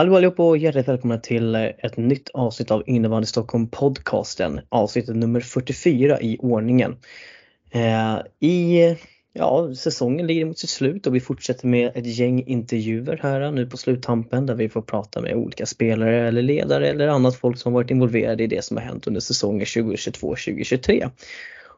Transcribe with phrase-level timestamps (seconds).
[0.00, 4.60] Hallå allihopa och hjärtligt välkomna till eh, ett nytt avsnitt av Innebandy Stockholm podcasten.
[4.68, 6.96] Avsnittet nummer 44 i ordningen.
[7.70, 8.96] Eh, I
[9.32, 13.52] ja, säsongen ligger mot sitt slut och vi fortsätter med ett gäng intervjuer här eh,
[13.52, 17.58] nu på sluttampen där vi får prata med olika spelare eller ledare eller annat folk
[17.58, 21.10] som varit involverade i det som har hänt under säsongen 2022-2023.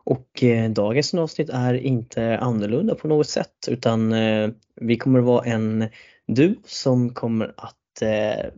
[0.05, 4.49] Och eh, dagens avsnitt är inte annorlunda på något sätt utan eh,
[4.81, 5.89] vi kommer att vara en
[6.27, 8.51] du som kommer att eh,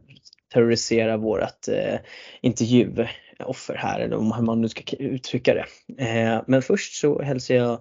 [0.52, 1.98] terrorisera vårat eh,
[2.40, 5.66] intervjuoffer här eller hur man nu ska uttrycka det.
[6.04, 7.78] Eh, men först så hälsar jag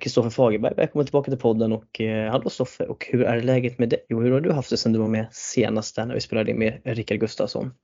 [0.00, 3.78] Kristoffer eh, Fagerberg välkommen tillbaka till podden och eh, hallå Stoffe och hur är läget
[3.78, 6.20] med dig och hur har du haft det sedan du var med senast när vi
[6.20, 7.74] spelade in med Rickard Gustafsson?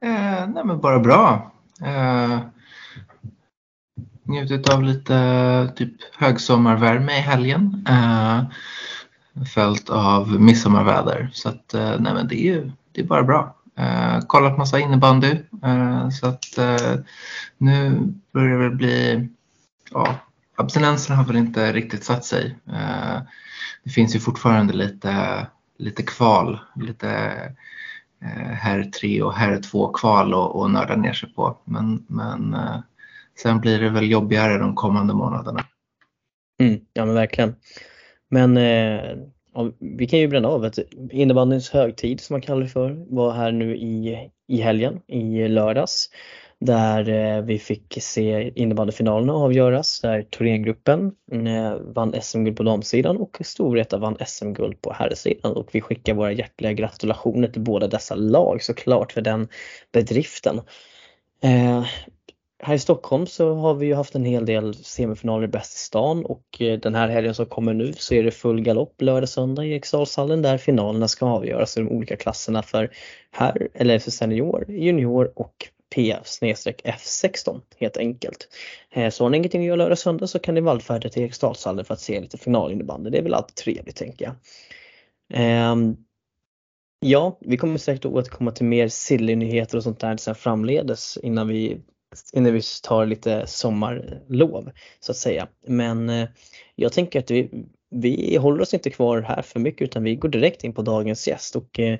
[0.00, 1.52] Eh, nej men bara bra.
[1.84, 2.38] Eh,
[4.24, 7.86] njutit av lite typ högsommarvärme i helgen.
[7.88, 8.42] Eh,
[9.46, 11.30] följt av midsommarväder.
[11.32, 13.54] Så att, eh, nej men det är ju det är bara bra.
[13.76, 16.94] Eh, kollat massa innebandy eh, så att eh,
[17.58, 18.00] nu
[18.32, 19.28] börjar det bli,
[19.90, 20.14] ja,
[20.56, 22.56] abstinensen har väl inte riktigt satt sig.
[22.66, 23.20] Eh,
[23.84, 25.46] det finns ju fortfarande lite,
[25.78, 27.08] lite kval, lite
[28.22, 31.58] eh, herr 3 och herr 2 kval och, och nörda ner sig på.
[31.64, 32.80] Men, men eh,
[33.42, 35.64] sen blir det väl jobbigare de kommande månaderna.
[36.60, 37.54] Mm, ja men verkligen.
[38.28, 39.16] Men eh,
[39.78, 40.78] vi kan ju bränna av att
[41.10, 46.10] innebandyns högtid som man kallar det för var här nu i, i helgen, i lördags.
[46.60, 53.38] Där eh, vi fick se innebandyfinalerna avgöras där Thorengruppen eh, vann SM-guld på damsidan och
[53.40, 58.62] Storvreta vann SM-guld på herrsidan och vi skickar våra hjärtliga gratulationer till båda dessa lag
[58.62, 59.48] såklart för den
[59.92, 60.60] bedriften.
[61.42, 61.84] Eh,
[62.62, 65.78] här i Stockholm så har vi ju haft en hel del semifinaler i Bäst i
[65.78, 69.28] stan och eh, den här helgen som kommer nu så är det full galopp lördag
[69.28, 72.90] söndag i Eriksdalshallen där finalerna ska avgöras i de olika klasserna för
[73.30, 75.54] här eller för senior, junior och
[75.94, 76.26] PF
[76.84, 78.48] F16 helt enkelt.
[78.90, 81.84] Eh, så har ni ingenting att göra lördag söndag så kan ni vallfärda till Eriksdalshallen
[81.84, 83.10] för att se lite finalinnebandy.
[83.10, 84.34] Det är väl alltid trevligt tänker jag.
[85.34, 85.96] Ehm,
[87.00, 91.80] ja, vi kommer säkert återkomma till mer silly-nyheter och sånt där sen framledes innan vi
[92.32, 94.70] innan vi tar lite sommarlov
[95.00, 95.48] så att säga.
[95.66, 96.28] Men eh,
[96.74, 97.50] jag tänker att vi,
[97.90, 101.28] vi håller oss inte kvar här för mycket utan vi går direkt in på dagens
[101.28, 101.98] gäst och eh,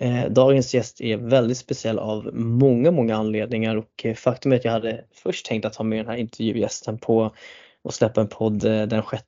[0.00, 4.64] eh dagens gäst är väldigt speciell av många, många anledningar och eh, faktum är att
[4.64, 7.34] jag hade först tänkt att ha med den här intervjugästen på
[7.82, 9.24] och släppa en podd eh, den 6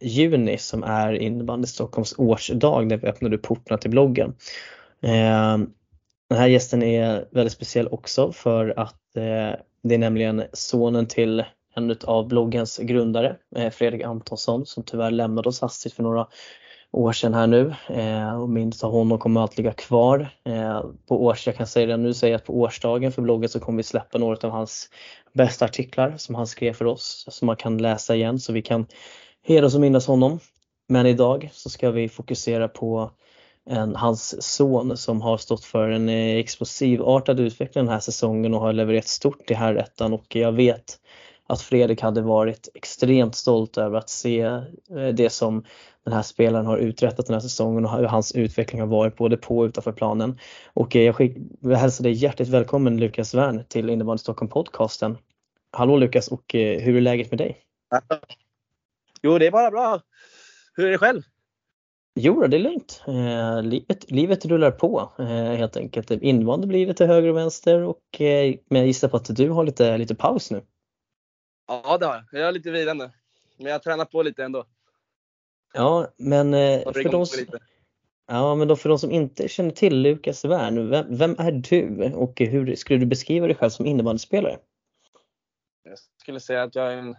[0.00, 4.34] juni som är innebandy Stockholms årsdag när vi öppnade portarna till bloggen.
[5.02, 5.58] Eh,
[6.28, 11.44] den här gästen är väldigt speciell också för att Eh, det är nämligen sonen till
[11.74, 16.26] en av bloggens grundare, eh, Fredrik Antonsson, som tyvärr lämnade oss hastigt för några
[16.92, 17.74] år sedan här nu.
[17.88, 20.28] Eh, och minnet av honom kommer att ligga kvar.
[21.08, 23.76] På års, jag kan säga det nu, säga att på årsdagen för bloggen så kommer
[23.76, 24.90] vi släppa några av hans
[25.32, 28.86] bästa artiklar som han skrev för oss som man kan läsa igen så vi kan
[29.42, 30.38] hedra och minnas honom.
[30.88, 33.10] Men idag så ska vi fokusera på
[33.70, 38.60] en, hans son som har stått för en eh, explosivartad utveckling den här säsongen och
[38.60, 40.98] har levererat stort i herrettan och jag vet
[41.46, 45.64] att Fredrik hade varit extremt stolt över att se eh, det som
[46.04, 49.36] den här spelaren har uträttat den här säsongen och hur hans utveckling har varit både
[49.36, 50.38] på och utanför planen.
[50.72, 55.18] Och eh, jag, skick, jag hälsar dig hjärtligt välkommen Lukas Wern till Innebandy Stockholm podcasten.
[55.72, 57.58] Hallå Lukas och hur är läget med dig?
[59.22, 60.00] Jo det är bara bra.
[60.74, 61.22] Hur är det själv?
[62.14, 63.02] Jo, det är lugnt.
[63.06, 66.10] Eh, livet, livet rullar på eh, helt enkelt.
[66.10, 69.64] Invandrare blir lite höger och vänster och eh, men jag gissar på att du har
[69.64, 70.62] lite, lite paus nu.
[71.68, 72.40] Ja, det har jag.
[72.40, 73.12] Jag är lite vilande.
[73.56, 74.66] Men jag tränar på lite ändå.
[75.74, 77.26] Ja, men eh, för de,
[78.26, 82.12] ja, men då för de som inte känner till Lukas Wern, vem, vem, är du
[82.14, 84.58] och hur skulle du beskriva dig själv som innebandyspelare?
[85.82, 87.16] Jag skulle säga att jag är en,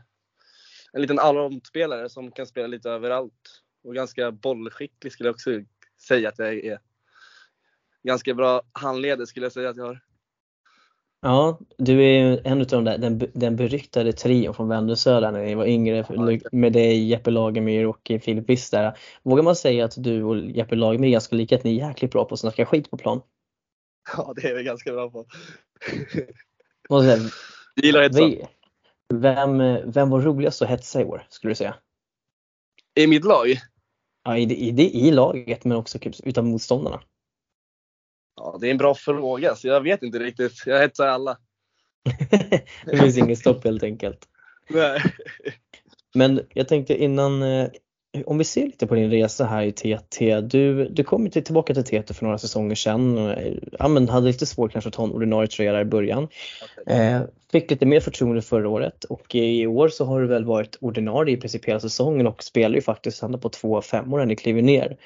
[0.93, 5.51] en liten allround-spelare som kan spela lite överallt och ganska bollskicklig skulle jag också
[6.07, 6.79] säga att jag är.
[8.03, 9.99] Ganska bra handleder skulle jag säga att jag har.
[11.21, 15.45] Ja, du är ju en av de där, den, den beryktade trion från där när
[15.45, 16.05] ni var yngre
[16.51, 18.97] med dig, Jeppe Lagemyr och Filip där.
[19.23, 22.11] Vågar man säga att du och Jeppe Lagemyr är ganska lika, att ni är jäkligt
[22.11, 23.21] bra på att snacka skit på plan?
[24.17, 25.25] Ja, det är vi ganska bra på.
[27.01, 27.17] Säga,
[27.75, 28.47] Vi gillar att hetsa.
[29.13, 29.57] vem,
[29.91, 31.75] vem var roligast att hetsa i år, skulle du säga?
[32.95, 33.47] I mitt lag?
[34.23, 37.01] Ja, i, det- i, i laget men också typ utav motståndarna.
[38.35, 40.63] Ja, det är en bra fråga, så jag vet inte riktigt.
[40.65, 41.37] Jag hetsar alla.
[42.85, 44.27] det finns inget stopp helt enkelt.
[44.69, 45.01] Nej.
[46.13, 47.69] Men jag tänkte innan, eh,
[48.25, 50.41] om vi ser lite på din resa här i TT.
[50.41, 53.17] Du, du kom till- tillbaka till TT för några säsonger sedan.
[53.17, 53.35] och,
[53.79, 56.27] Ja, men hade lite svårt kanske att ta en ordinarie tröja där i början.
[56.87, 57.21] Eh,
[57.51, 61.37] fick lite mer förtroende förra året och i år så har du väl varit ordinarie
[61.37, 64.61] i princip hela säsongen och spelar ju faktiskt ända på två femmor när ni kliver
[64.61, 64.97] ner.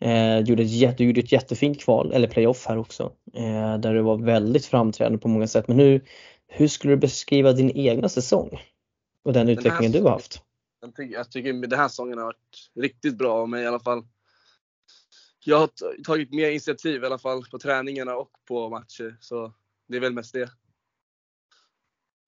[0.00, 4.02] Eh, gjorde ett, du gjorde ett jättefint kval, eller playoff här också, eh, där du
[4.02, 5.68] var väldigt framträdande på många sätt.
[5.68, 6.00] Men nu,
[6.48, 8.60] hur skulle du beskriva din egna säsong?
[9.24, 10.42] Och den här utvecklingen du har haft?
[10.84, 13.80] Jag tycker, jag tycker den här säsongen har varit riktigt bra av mig i alla
[13.80, 14.06] fall.
[15.44, 15.70] Jag har
[16.04, 19.16] tagit mer initiativ i alla fall på träningarna och på matcher.
[19.20, 19.52] Så
[19.88, 20.50] det är väl mest det.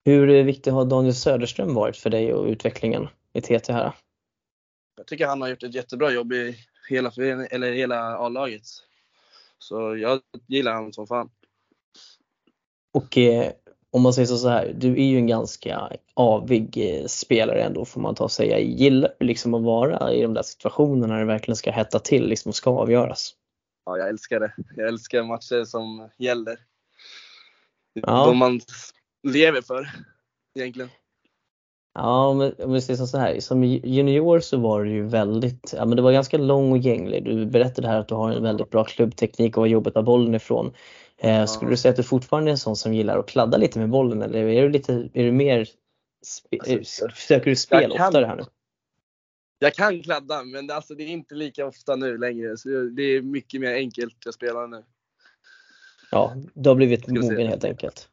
[0.05, 3.95] Hur eh, viktig har Daniel Söderström varit för dig och utvecklingen i TT här?
[4.95, 6.57] Jag tycker han har gjort ett jättebra jobb i
[6.89, 7.11] hela,
[7.51, 8.63] eller hela A-laget.
[9.57, 11.29] Så jag gillar honom som fan.
[12.93, 13.51] Och eh,
[13.97, 18.01] om man säger så här, du är ju en ganska avig eh, spelare ändå får
[18.01, 18.59] man ta och säga.
[18.59, 22.27] Gillar du liksom att vara i de där situationerna när det verkligen ska hetta till
[22.27, 23.33] liksom och ska avgöras?
[23.85, 24.53] Ja, jag älskar det.
[24.75, 26.57] Jag älskar matcher som gäller.
[27.93, 28.25] Ja.
[28.25, 28.61] De man
[29.23, 29.89] lever för,
[30.59, 30.89] egentligen.
[31.93, 35.85] Ja, men om vi säger så här, som junior så var du ju väldigt, ja
[35.85, 37.25] men du var ganska lång och gänglig.
[37.25, 40.01] Du berättade här att du har en väldigt bra klubbteknik och var jobbigt att ta
[40.03, 40.73] bollen ifrån.
[41.17, 43.79] Eh, skulle du säga att du fortfarande är en sån som gillar att kladda lite
[43.79, 45.67] med bollen eller är du lite, är du mer,
[46.59, 48.43] Alltså, eh, söker du spel kan- oftare här nu?
[49.59, 52.57] Jag kan kladda, men det, alltså, det är inte lika ofta nu längre.
[52.57, 54.83] Så det är mycket mer enkelt jag spelar nu.
[56.11, 58.09] Ja, du har blivit mogen helt enkelt.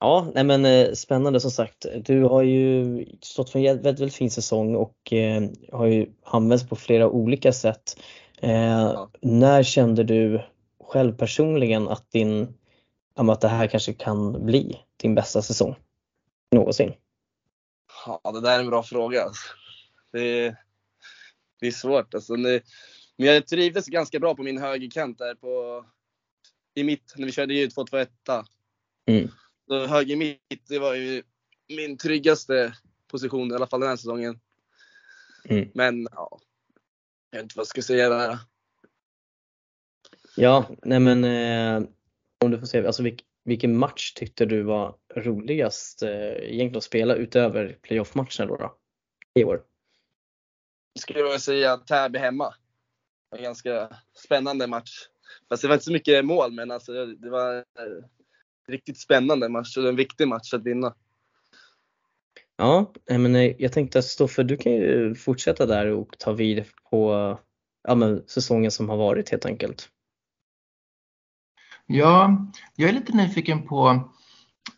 [0.00, 1.86] Ja, nej men eh, spännande som sagt.
[2.04, 6.68] Du har ju stått för en väldigt, väldigt fin säsong och eh, har ju använts
[6.68, 8.00] på flera olika sätt.
[8.42, 10.42] Eh, När kände du
[10.84, 12.54] själv personligen att din,
[13.14, 15.76] ja, att det här kanske kan bli din bästa säsong
[16.50, 16.92] någonsin?
[18.06, 19.30] Ja, det där är en bra fråga.
[20.12, 20.56] Det, är,
[21.60, 22.14] det är svårt.
[22.14, 22.62] Alltså, det,
[23.16, 25.84] men jag trivdes ganska bra på min högerkant där på,
[26.74, 28.08] i mitt, när vi körde ju 2-2-1.
[29.06, 29.28] Mm.
[29.68, 31.22] Så höger mitt, det var ju
[31.68, 32.74] min tryggaste
[33.10, 34.40] position i alla fall den här säsongen.
[35.44, 35.68] Mm.
[35.74, 36.40] Men ja,
[37.30, 38.38] jag vet inte vad jag ska säga där.
[40.36, 41.88] Ja, nej men eh,
[42.44, 46.84] om du får se, alltså vilk, vilken match tyckte du var roligast eh, egentligen att
[46.84, 48.78] spela utöver playoff-matcherna då, då?
[49.34, 49.62] I år?
[50.98, 52.44] Skulle jag säga Täby hemma.
[52.50, 55.08] Det var en ganska spännande match.
[55.48, 57.64] Fast det var inte så mycket mål, men alltså, det var en
[58.68, 60.94] riktigt spännande match och en viktig match att vinna.
[62.58, 66.64] Ja, men eh, jag tänkte att Stoffe, du kan ju fortsätta där och ta vid
[66.90, 67.38] på
[67.88, 69.88] ja, men, säsongen som har varit helt enkelt.
[71.86, 72.46] Ja,
[72.76, 74.08] jag är lite nyfiken på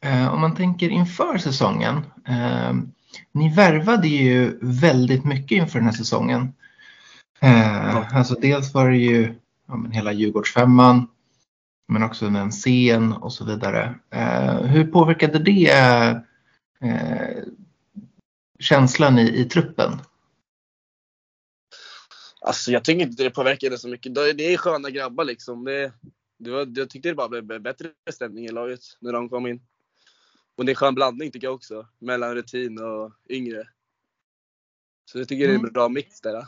[0.01, 1.97] eh, om man tänker inför säsongen.
[2.29, 2.75] Eh,
[3.33, 6.53] ni värvade ju väldigt mycket inför den här säsongen.
[7.41, 9.35] Eh, alltså dels var det ju
[9.69, 11.09] ja, men hela Djurgårdsfemman
[11.89, 13.95] men också en scen och så vidare.
[14.11, 15.71] Eh, hur påverkade det
[16.81, 17.37] eh,
[18.61, 19.93] känslan i, i truppen?
[22.41, 24.15] Alltså jag tycker inte det påverkade så mycket.
[24.15, 25.65] Det är sköna grabbar liksom.
[25.65, 25.93] Det,
[26.39, 29.61] det var, jag tyckte det bara blev bättre stämning i laget när de kom in.
[30.57, 31.87] Och det är en skön blandning tycker jag också.
[31.99, 33.69] Mellan rutin och yngre.
[35.05, 35.67] Så jag tycker det är Mm.
[35.67, 36.45] en bra mix där.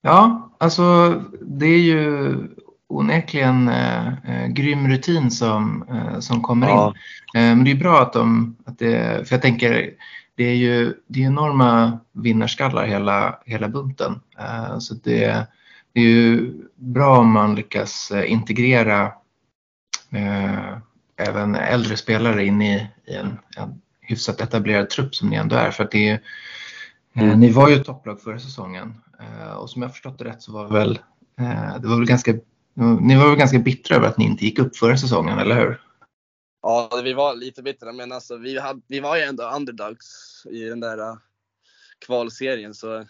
[0.00, 2.36] Ja, alltså det är ju
[2.90, 6.94] onekligen eh, eh, grym rutin som, eh, som kommer Ja.
[7.34, 7.40] in.
[7.40, 9.90] Eh, men det är bra att de, att det, för jag tänker,
[10.34, 14.20] det är ju det är enorma vinnarskallar hela, hela bunten.
[14.38, 15.46] Eh, så det,
[15.92, 19.12] det är ju bra om man lyckas eh, integrera
[20.10, 20.76] eh,
[21.16, 25.70] även äldre spelare in i, i en, en hyfsat etablerad trupp som ni ändå är.
[25.70, 26.20] För att det är,
[27.14, 28.94] eh, ni var ju topplag förra säsongen
[29.56, 30.98] och som jag förstått det rätt så var väl,
[31.80, 32.34] det var väl ganska,
[32.74, 35.80] ni var väl ganska bittra över att ni inte gick upp förra säsongen, eller hur?
[36.62, 40.64] Ja, vi var lite bittra men alltså vi, hade, vi var ju ändå underdogs i
[40.64, 41.16] den där uh,
[42.06, 43.06] kvalserien så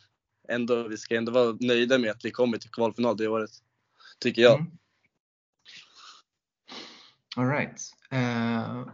[0.48, 3.50] ändå, vi ska ändå vara nöjda med att vi kommer till kvalfinal det året.
[4.20, 4.60] Tycker jag.
[4.60, 4.72] Mm.
[7.36, 7.80] All right.
[8.10, 8.86] Eh,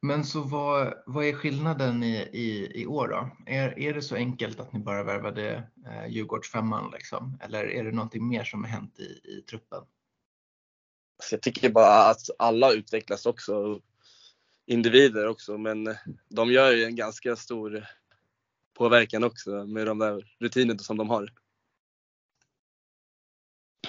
[0.00, 3.52] men så vad, vad är skillnaden i, i, i år då?
[3.52, 7.38] Är, är det så enkelt att ni bara värvade eh, Djurgårdsfemman liksom?
[7.42, 9.82] Eller är det någonting mer som har hänt i, i truppen?
[11.22, 13.80] Så jag tycker bara att alla utvecklas också,
[14.66, 15.94] individer också, men
[16.28, 17.86] de gör ju en ganska stor
[18.78, 21.32] påverkan också med de där rutinerna som de har.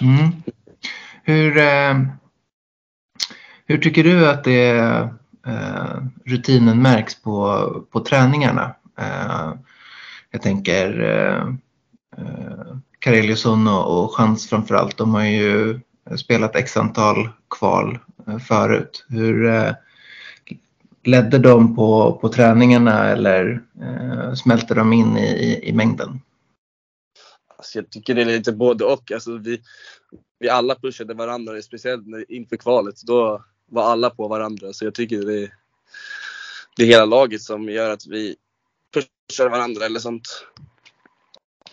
[0.00, 0.42] Mm.
[1.22, 1.94] Hur, eh,
[3.66, 4.78] hur tycker du att det,
[5.46, 8.74] eh, rutinen märks på, på träningarna?
[8.98, 9.52] Eh,
[10.30, 11.54] jag tänker eh,
[12.22, 15.80] eh Kareliusson och, och Chans framförallt, de har ju
[16.16, 19.06] spelat x antal kval eh, förut.
[19.08, 19.72] Hur eh,
[21.04, 26.20] ledde de på, på träningarna eller eh, smälte de in i, i, mängden?
[27.56, 29.12] Alltså jag tycker det är lite både och.
[29.12, 29.60] Alltså vi,
[30.38, 33.02] vi alla pushade varandra, speciellt inför kvalet.
[33.02, 34.72] Då var alla på varandra.
[34.72, 35.54] Så jag tycker det är,
[36.76, 38.36] det är hela laget som gör att vi
[38.94, 40.46] pushar varandra eller sånt.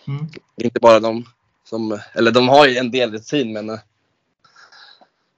[0.08, 0.26] Mm.
[0.56, 1.24] Inte bara de
[1.64, 3.78] som, eller de har ju en del rutin men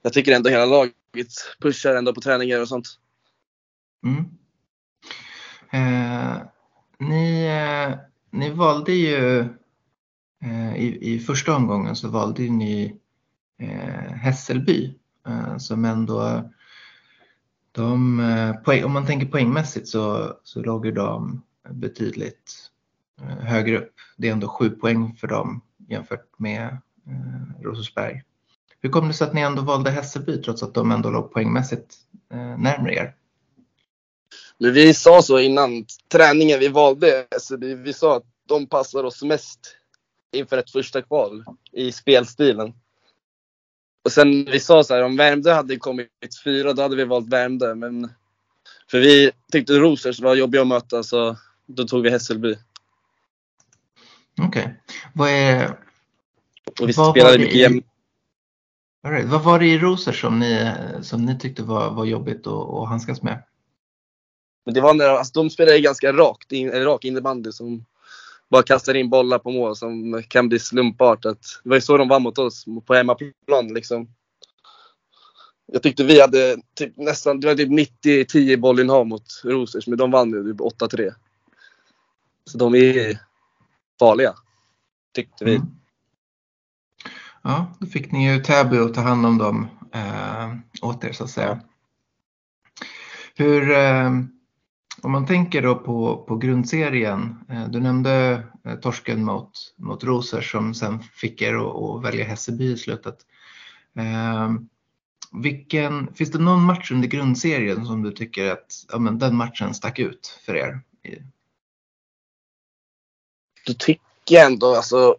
[0.01, 0.93] jag tycker ändå hela laget
[1.61, 2.87] pushar ändå på träningar och sånt.
[4.05, 4.25] Mm.
[5.71, 6.41] Eh,
[6.99, 7.97] ni, eh,
[8.31, 9.39] ni valde ju
[10.43, 12.99] eh, i, i första omgången så valde ni
[13.59, 14.95] eh, Hässelby
[15.27, 16.49] eh, som ändå
[17.71, 22.71] de, eh, poäng, om man tänker poängmässigt så, så låg ju de betydligt
[23.21, 23.93] eh, högre upp.
[24.17, 26.77] Det är ändå sju poäng för dem jämfört med
[27.07, 28.23] eh, Rosersberg.
[28.81, 31.95] Hur kom det sig att ni ändå valde Hässelby trots att de ändå låg poängmässigt
[32.31, 33.15] eh, närmare er?
[34.57, 37.75] Men vi sa så innan träningen vi valde Hässelby.
[37.75, 39.75] Vi sa att de passar oss mest
[40.31, 42.73] inför ett första kval i spelstilen.
[44.05, 46.09] Och sen vi sa så här, om Värmdö hade kommit
[46.43, 47.75] fyra då hade vi valt Värmdö.
[47.75, 48.09] Men
[48.91, 52.57] för vi tyckte Rosers var jobbiga att möta så då tog vi Hässelby.
[54.41, 54.63] Okej.
[54.63, 54.73] Okay.
[55.13, 55.69] Vad är...
[56.81, 57.85] Och vi vad spelade mycket jämnt.
[59.07, 59.27] Right.
[59.27, 62.89] Vad var det i Rosers som ni, som ni tyckte var, var jobbigt att, att
[62.89, 63.43] handskas med?
[64.65, 67.85] Men det var när, alltså, de spelade ganska rakt, in, rak innebandy som
[68.49, 71.39] bara kastar in bollar på mål som kan bli slumpartat.
[71.63, 74.07] Det var ju så de vann mot oss på hemmaplan liksom.
[75.71, 77.69] Jag tyckte vi hade typ nästan, det var typ
[78.05, 81.13] 90-10 bollinnehav mot Rosers, men de vann ju typ 8-3.
[82.45, 83.19] Så de är
[83.99, 84.33] farliga,
[85.15, 85.55] tyckte vi.
[85.55, 85.78] Mm.
[87.41, 91.23] Ja, då fick ni ju Täby att ta hand om dem eh, åt er så
[91.23, 91.59] att säga.
[93.35, 94.09] Hur, eh,
[95.01, 100.51] om man tänker då på, på grundserien, eh, du nämnde eh, torsken mot, mot Rosers
[100.51, 103.17] som sen fick er att, att välja Hässelby i slutet.
[103.95, 104.49] Eh,
[105.31, 109.73] vilken, finns det någon match under grundserien som du tycker att ja, men den matchen
[109.73, 110.81] stack ut för er?
[113.65, 115.15] Du tycker ändå alltså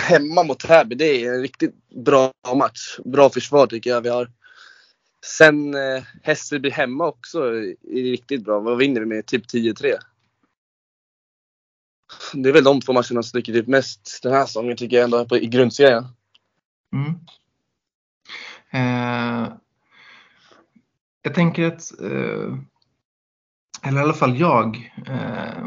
[0.00, 1.74] hemma mot Täby, det är en riktigt
[2.04, 2.98] bra match.
[3.04, 4.30] Bra försvar tycker jag vi har.
[5.26, 8.60] Sen eh, Hässelby hemma också är riktigt bra.
[8.60, 9.26] Vad vinner vi med?
[9.26, 9.94] Typ 10-3.
[12.34, 15.04] Det är väl de två matcherna som sticker ut mest den här säsongen tycker jag
[15.04, 16.04] ändå på, i grundserien.
[16.92, 17.14] Mm.
[18.70, 19.52] Eh,
[21.22, 22.58] jag tänker att, eh,
[23.82, 25.64] eller i alla fall jag, eh,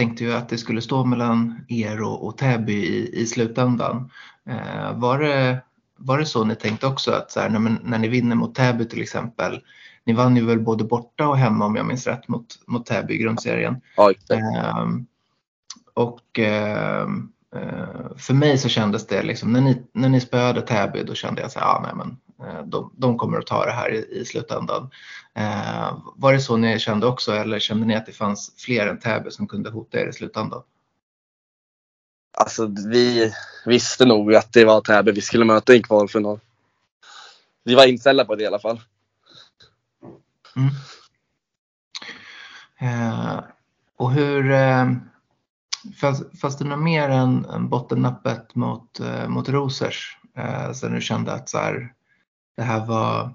[0.00, 4.10] tänkte ju att det skulle stå mellan er och, och Täby i, i slutändan.
[4.46, 5.62] Eh, var, det,
[5.96, 8.84] var det så ni tänkte också att så här, när, när ni vinner mot Täby
[8.84, 9.60] till exempel,
[10.04, 13.14] ni vann ju väl både borta och hemma om jag minns rätt mot, mot Täby
[13.14, 13.80] i grundserien.
[13.96, 14.86] Ja, eh,
[15.94, 17.08] och eh,
[18.16, 21.52] för mig så kändes det liksom, när ni, när ni spöade Täby då kände jag
[21.52, 22.16] så här, ah, nej men
[22.64, 24.90] de, de kommer att ta det här i, i slutändan.
[25.34, 28.98] Eh, var det så ni kände också eller kände ni att det fanns fler än
[28.98, 30.62] Täby som kunde hota er i slutändan?
[32.38, 33.32] Alltså vi
[33.66, 36.40] visste nog att det var Täby vi skulle möta i en kvalfinal.
[37.64, 38.80] Vi var inställda på det i alla fall.
[40.56, 40.70] Mm.
[42.80, 43.40] Eh,
[43.96, 44.92] och hur, eh,
[46.00, 50.18] fanns, det något mer än, än bottennappet mot, eh, mot Rosers?
[50.36, 51.94] Eh, så du kände att så här,
[52.60, 53.34] det här var,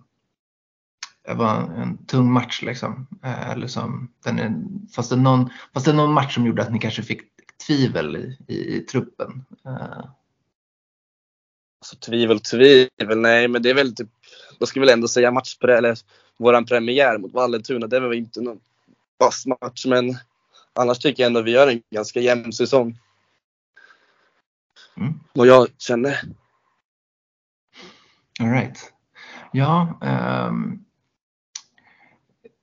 [1.26, 3.08] det var en tung match liksom.
[3.24, 4.54] Eh, eller som, den är,
[4.96, 7.22] fast, det någon, fast det någon match som gjorde att ni kanske fick
[7.68, 9.46] tvivel i, i, i truppen.
[9.66, 10.06] Eh.
[11.80, 14.10] Alltså tvivel, tvivel, nej men det är väl typ,
[14.66, 15.98] ska vi väl ändå säga match, eller
[16.38, 18.60] våran premiär mot Vallentuna, det var väl inte någon
[19.18, 20.18] vass match men
[20.74, 23.00] annars tycker jag ändå vi gör en ganska jämn säsong.
[24.98, 25.14] Mm.
[25.34, 26.22] Vad jag känner.
[28.40, 28.95] All right.
[29.56, 30.00] Ja,
[30.50, 30.86] um,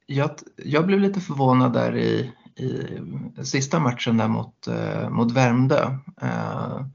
[0.06, 5.98] jag, jag blev lite förvånad där i, i sista matchen där mot, uh, mot Värmdö.
[6.22, 6.86] Uh,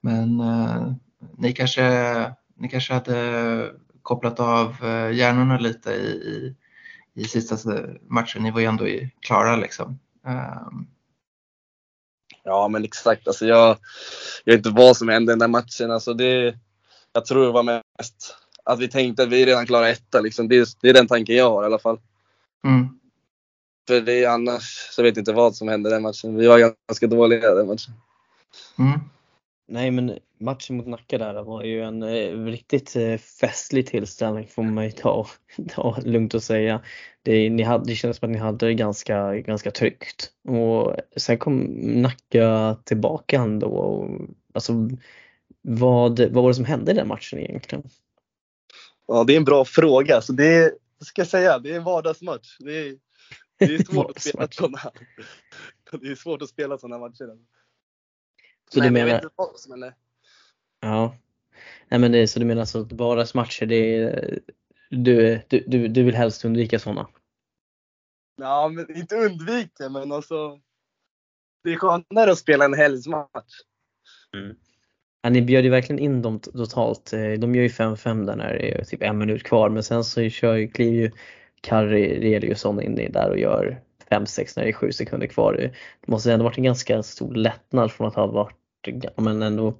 [0.00, 0.92] men uh,
[1.38, 3.72] ni, kanske, ni kanske hade
[4.02, 4.76] kopplat av
[5.12, 6.56] hjärnorna lite i, i,
[7.14, 7.56] i sista
[8.08, 8.42] matchen.
[8.42, 8.86] Ni var ju ändå
[9.20, 9.98] klara liksom.
[10.26, 10.86] Um,
[12.44, 13.28] Ja men exakt.
[13.28, 13.76] Alltså jag,
[14.44, 15.90] jag vet inte vad som hände i den där matchen.
[15.90, 16.58] Alltså det,
[17.12, 20.20] jag tror det var mest att vi tänkte att vi redan klarar etta.
[20.20, 20.48] Liksom.
[20.48, 22.00] Det, det är den tanken jag har i alla fall.
[22.64, 22.98] mm.
[23.86, 26.36] För det är annars så vet jag inte vad som hände den matchen.
[26.36, 27.94] Vi var ganska dåliga den matchen.
[28.78, 29.00] Mm.
[29.68, 34.62] Nej men matchen mot Nacka där var ju en eh, riktigt eh, festlig tillställning får
[34.62, 35.26] man ju ta,
[35.68, 36.80] ta lugnt och säga.
[37.22, 40.30] Det, ni hade, det kändes som att ni hade det ganska, ganska tryggt.
[40.48, 43.68] Och sen kom Nacka tillbaka ändå.
[43.68, 44.20] Och,
[44.54, 44.72] alltså,
[45.62, 47.84] vad, vad var det som hände i den matchen egentligen?
[49.06, 50.20] Ja det är en bra fråga.
[50.22, 50.72] Så det är,
[51.04, 52.56] ska jag säga, det är en vardagsmatch.
[52.58, 52.98] Det är,
[53.58, 54.78] det är svårt att spela sådana.
[55.92, 57.38] Det är svårt att spela sådana matcher.
[58.70, 59.94] Så Nej, du men jag menar, vet inte vad som hände.
[60.80, 61.16] ja.
[61.88, 64.38] Nej men det, är- så du menar alltså att vardagsmatcher, det är,
[64.90, 67.08] du, du, du, du vill helst undvika sådana?
[68.36, 70.60] Ja, men inte undvika, men alltså.
[71.64, 73.60] Det är skönare att spela en helgsmatch.
[75.22, 77.12] Ja, ni bjöd ju verkligen in dem totalt.
[77.12, 80.04] Eh, de gör ju 5-5 där när det är typ en minut kvar men sen
[80.04, 81.10] så kör, ju- kliver ju
[81.60, 85.54] Kari Reliusson in där och gör 5-6 när det är 7 sekunder kvar.
[85.54, 89.42] Eh, det måste ändå varit en ganska stor lättnad från att ha varit, ja, men
[89.42, 89.74] ändå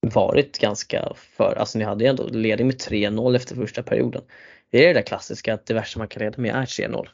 [0.00, 4.22] varit ganska för, alltså ni hade ju ändå ledning med 3-0 efter första perioden.
[4.70, 7.08] Det är det där klassiska att det värsta man kan leda med är 3-0.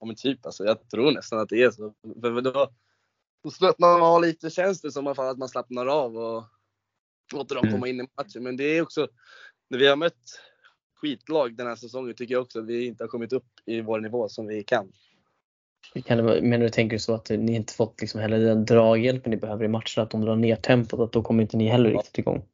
[0.00, 1.94] Ja men typ alltså, jag tror nästan att det är så.
[2.20, 2.68] För då,
[3.44, 6.44] då slappnar man av lite, känns det som fall att man slappnar av och
[7.32, 7.74] låter dem Mm.
[7.74, 8.42] komma in i matchen.
[8.42, 9.08] Men det är också,
[9.70, 10.40] när vi har mött
[10.94, 14.00] skitlag den här säsongen tycker jag också att vi inte har kommit upp i vår
[14.00, 14.92] nivå som vi kan.
[16.04, 19.36] Kan det, menar du, tänker så att ni inte fått liksom heller den draghjälpen ni
[19.36, 22.18] behöver i matchen, att de drar ner tempot, att då kommer inte ni heller riktigt
[22.18, 22.44] igång?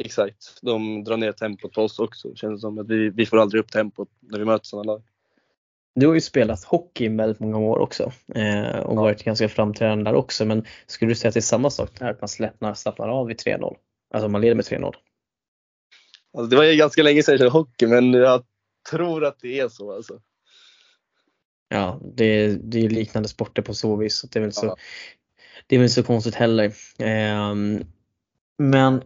[0.00, 0.58] Exakt.
[0.62, 2.28] De drar ner tempot på oss också.
[2.28, 5.02] Det känns som att vi, vi får aldrig upp tempot när vi möter sådana lag.
[5.94, 10.04] Du har ju spelat hockey i väldigt många år också eh, och varit ganska framträdande
[10.04, 10.44] där också.
[10.44, 13.30] Men skulle du säga att det är samma sak där, att man slappnar, slappnar av
[13.30, 13.76] i 3-0?
[14.14, 14.94] Alltså man leder med 3-0.
[16.36, 18.44] Alltså, det var ju ganska länge sedan jag körde hockey men jag
[18.90, 20.20] tror att det är så alltså.
[21.68, 24.16] Ja, det, det är ju liknande sporter på så vis.
[24.16, 24.76] Så det, är väl så, Ja.
[25.66, 26.72] det är väl så konstigt heller.
[26.98, 27.84] Ehm,
[28.58, 29.02] men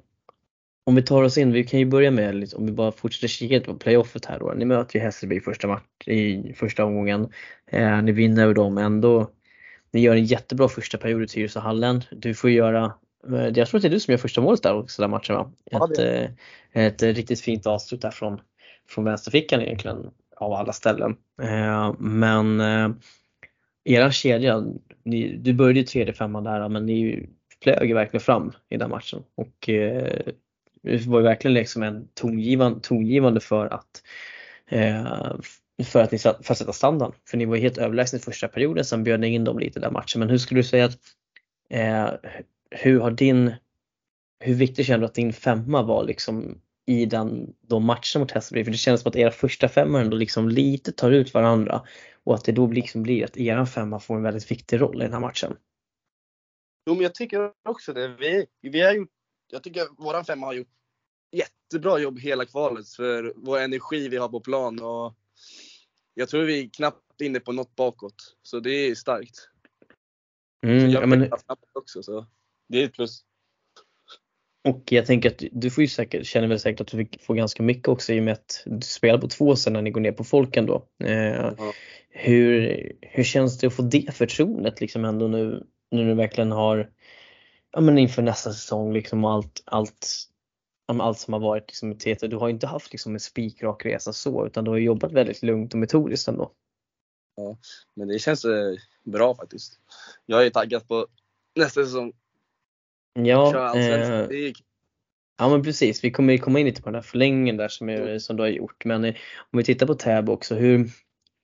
[0.88, 3.29] om vi tar oss in, vi kan ju börja med, lite- om vi bara fortsätter
[3.29, 4.53] kika på playoffet här då.
[4.57, 7.29] Ni möter ju Hässelby i första, match, i första omgången.
[7.66, 9.31] Eh, ni vinner över dem ändå.
[9.90, 12.03] Ni gör en jättebra första period i Tyresöhallen.
[12.11, 12.92] Du får göra,
[13.29, 15.35] eh, jag tror att det är du som gör första målet där också den matchen
[15.37, 15.53] va?
[15.70, 16.35] Ett, det
[16.72, 18.40] eh, ett riktigt fint avslut där från,
[18.88, 21.16] från vänsterfickan egentligen av alla ställen.
[21.42, 22.90] Eh, men eh,
[23.85, 24.64] eran kedja,
[25.05, 27.29] ni, du började i tredje femman där men ni
[27.62, 30.20] flög ju verkligen fram i den matchen och eh,
[30.90, 34.03] det var ju verkligen liksom en tongivande, tongivande för att
[34.68, 35.37] eh,
[35.85, 37.14] för att ni satt- för att sätta standard.
[37.29, 39.79] För ni var ju helt överlägsna i första perioden, sen bjöd ni in dem lite
[39.79, 40.18] i den matchen.
[40.20, 40.98] Men hur skulle du säga att
[41.70, 42.11] eh,
[42.70, 43.55] hur har din
[44.40, 48.64] hur viktigt känner du att din femma var liksom i den, de matcherna mot Hässelby?
[48.64, 51.83] För det känns som att era första femmor ändå liksom lite tar ut varandra
[52.24, 55.05] och att det då liksom blir att eran femma får en väldigt viktig roll i
[55.05, 55.57] den här matchen.
[56.87, 58.09] Jo men jag tycker också det.
[58.09, 59.11] Vi, vi har gjort,
[59.53, 60.68] jag tycker våran femma har gjort
[61.32, 65.14] jättebra jobb hela kvalet för vår energi vi har på plan och
[66.14, 68.36] jag tror vi är knappt inne på något bakåt.
[68.42, 69.48] Så det är starkt.
[70.62, 71.30] Mm, jag ja, men,
[71.72, 72.26] också så
[72.68, 73.24] det är ett plus.
[74.68, 77.62] och jag tänker att du får ju säkert, känner väl säkert att du får ganska
[77.62, 80.12] mycket också i och med att du spelar på två sen när ni går ner
[80.12, 80.88] på folken då.
[81.04, 81.72] Eh, Ja.
[82.10, 86.90] hur, hur känns det att få det förtroendet liksom ändå nu när du verkligen har,
[87.72, 90.28] ja men inför nästa säsong liksom och allt, allt,
[90.88, 92.27] allt som har varit liksom i TT.
[92.27, 95.42] Du har ju inte haft liksom en spikrak resa så utan du har jobbat väldigt
[95.42, 96.53] lugnt och metodiskt ändå.
[97.94, 98.74] Men det känns eh,
[99.05, 99.81] bra faktiskt.
[100.27, 101.07] Jag är taggad på
[101.57, 102.12] nästa säsong.
[103.12, 104.53] Ja, eh,
[105.38, 106.05] ja men precis.
[106.05, 108.42] Vi kommer ju komma in lite på den här förlängningen där som, är, som du
[108.42, 108.85] har gjort.
[108.85, 109.14] Men eh,
[109.53, 110.55] om vi tittar på Täby också.
[110.55, 110.90] Hur,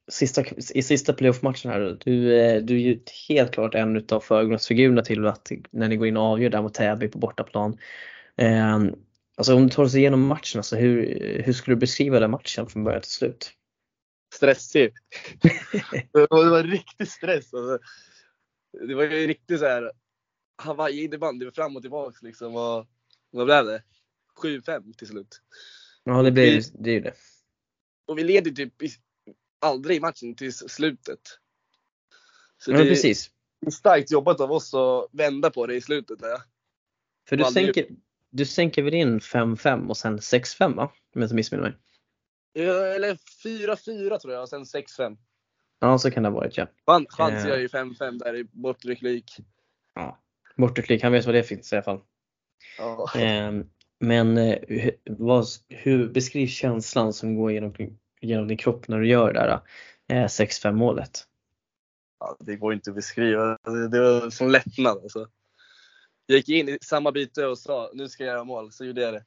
[0.08, 5.02] sista, I sista playoff-matchen här, du, eh, du är ju helt klart en utav förgrundsfigurerna
[5.02, 7.78] till att när ni går in och avgör där mot Täby på bortaplan.
[9.36, 12.66] Alltså om du tar oss igenom matchen, alltså hur, hur skulle du beskriva den matchen
[12.66, 13.52] från början till slut?
[14.34, 14.92] stressig.
[16.12, 17.54] det var riktig stress.
[17.54, 17.78] Alltså.
[18.88, 19.92] Det var ju riktigt så här
[20.56, 22.56] Hawaii innebandy fram och tillbaks liksom.
[22.56, 22.86] Och,
[23.30, 23.82] vad blev det?
[24.42, 25.40] 7-5 till slut.
[26.04, 27.14] Ja det blir Vi- det är ju det.
[28.06, 28.72] Och vi leder typ
[29.60, 31.20] aldrig i matchen till slutet.
[32.58, 33.30] Så Men det precis.
[33.66, 36.18] är starkt jobbat av oss att vända på det i slutet.
[36.18, 36.42] Där.
[37.28, 37.86] För du sänker,
[38.36, 40.82] du sänker väl in 5-5 och sen 6-5 va?
[40.84, 41.74] Om jag inte missminner mig.
[42.96, 45.16] Eller 4-4 tror jag och sen 6-5.
[45.80, 46.66] Ja, så kan det ha varit ja.
[46.86, 47.48] Chan- Chans Eh.
[47.50, 49.36] gör ju 5-5 där i bortre replik.
[49.94, 50.18] ja.
[50.56, 52.00] Borteklick, han vet vad det finns i alla fall.
[52.78, 53.10] Ja.
[53.16, 53.64] Ehm,
[54.00, 54.58] Men eh,
[55.04, 57.74] vad, hur beskrivs känslan som går genom,
[58.20, 59.60] genom din kropp när du gör det där
[60.22, 61.20] eh, 6-5 målet?
[62.20, 63.58] Ja, det går inte att beskriva.
[63.64, 65.28] Det det var som lättnad alltså.
[66.26, 69.00] Jag gick in i samma byte och sa nu ska jag göra mål, så gjorde
[69.00, 69.24] jag det.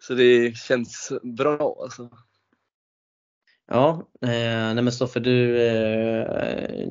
[0.00, 2.10] Så det känns bra alltså.
[3.66, 4.28] Ja, eh,
[4.74, 6.88] nej men Stoffe du, eh,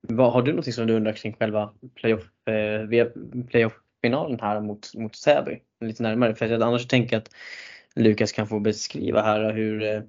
[0.00, 3.06] vad, har du någonting som du undrar kring själva playoff, eh,
[3.48, 5.62] playoff-finalen här mot, mot Säby?
[5.80, 7.30] Lite närmare, för jag annars tänker jag att
[7.94, 10.02] Lukas kan få beskriva här hur, eh,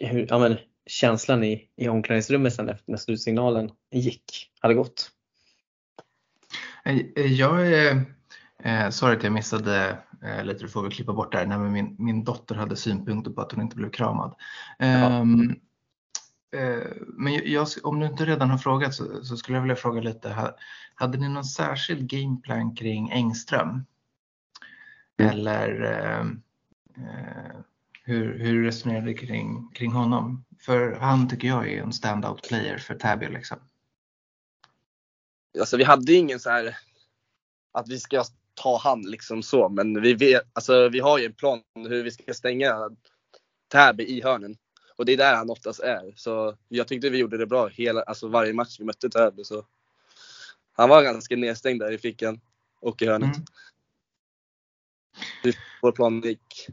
[0.00, 5.10] hur ja, men, känslan i, i omklädningsrummet sen efter när slutsignalen gick, hade gått.
[6.88, 8.04] Eh, Jag är,
[8.62, 11.46] eh, sorry att jag missade eh, lite, du får väl klippa bort det här.
[11.46, 14.34] Nej, men min, min dotter hade synpunkter på att hon inte blev kramad.
[14.78, 15.50] Ehm,
[16.56, 20.00] eh, men jag- om du inte redan har frågat så, så skulle jag vilja fråga
[20.00, 20.30] lite.
[20.32, 20.56] ha-
[20.94, 23.84] Hade ni någon särskild gameplan kring Engström?
[25.20, 25.32] Mm.
[25.32, 26.20] Eller eh,
[27.04, 27.56] eh,
[28.04, 30.44] hur, hur resonerade ni kring, kring honom?
[30.60, 33.58] För han tycker jag är en standout player för Täby liksom.
[35.58, 36.78] Alltså vi hade ingen så här
[37.72, 41.34] att vi ska ta hand liksom så, men vi vet, alltså vi har ju en
[41.34, 42.90] plan hur vi ska stänga
[43.68, 44.56] Täby i hörnen.
[44.96, 46.12] Och det är där han oftast är.
[46.16, 49.44] Så jag tyckte vi gjorde det bra hela, alltså varje match vi mötte Täby.
[49.44, 49.66] Så
[50.72, 52.40] han var ganska nedstängd där i fickan
[52.80, 53.36] och i hörnet.
[53.36, 53.46] Mm.
[55.82, 56.68] Vår plan gick.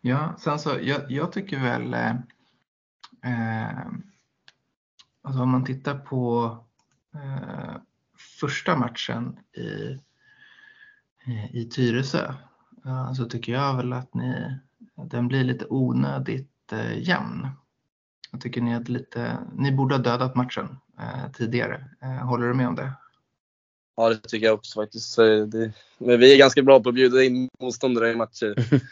[0.00, 2.10] Ja, sen så, jag, jag tycker väl, eh,
[3.24, 3.86] eh,
[5.22, 6.56] alltså om man tittar på
[7.14, 7.76] eh,
[8.40, 9.98] första matchen i,
[11.26, 12.34] eh, i Tyresö
[12.86, 14.58] eh, så tycker jag väl att ni,
[14.96, 17.48] den blir lite onödigt eh, jämn.
[18.30, 21.84] Jag tycker ni, hade lite, ni borde ha dödat matchen eh, tidigare.
[22.02, 22.92] Eh, håller du med om det?
[23.96, 25.12] Ja, det tycker jag också faktiskt.
[25.12, 28.54] Så det, men vi är ganska bra på att bjuda in motståndare i matcher.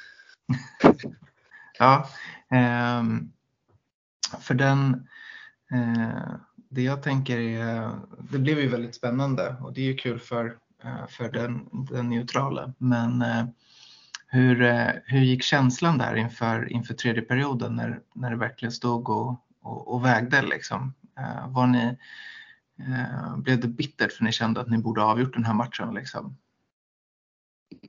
[1.78, 2.08] Ja,
[2.50, 3.32] ehm,
[4.40, 5.00] för den, eh,
[5.72, 6.34] Eh,
[6.68, 7.90] det jag tänker är,
[8.32, 12.08] det blev ju väldigt spännande och det är ju kul för, eh, för den, den
[12.08, 12.74] neutrala.
[12.78, 13.44] Men eh,
[14.26, 14.56] hur,
[15.04, 19.94] hur gick känslan där inför, inför tredje perioden när, när det verkligen stod och, och,
[19.94, 20.94] och vägde liksom?
[21.48, 21.96] Var ni,
[23.36, 26.36] blev det bittert för ni kände att ni borde ha avgjort den här matchen liksom?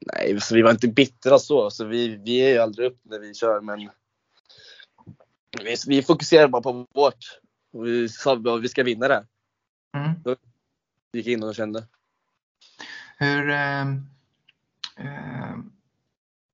[0.02, 1.70] Nej, så vi var inte bittra så.
[1.70, 3.90] så vi, vi är ju aldrig upp när vi kör, men
[5.64, 7.42] vi, vi fokuserar bara på vårt.
[7.72, 9.26] Och vi sa att vi ska vinna det.
[9.98, 10.12] Mm.
[11.12, 11.88] Vi gick in och kände.
[13.18, 13.82] Hur, eh,
[14.98, 15.58] eh,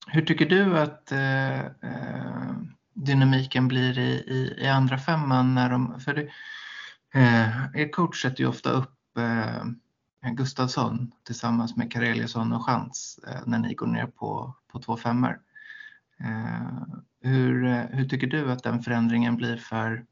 [0.08, 2.56] hur tycker du att eh, eh,
[2.94, 5.56] dynamiken blir i, i, i andra femman?
[5.56, 6.22] När de, för det,
[7.14, 9.66] eh, er coach sätter ju ofta upp eh,
[10.32, 15.40] Gustafsson tillsammans med Kareliusson och Chans när ni går ner på, på två femmor.
[17.22, 20.06] Hur, hur tycker du att den förändringen blir för,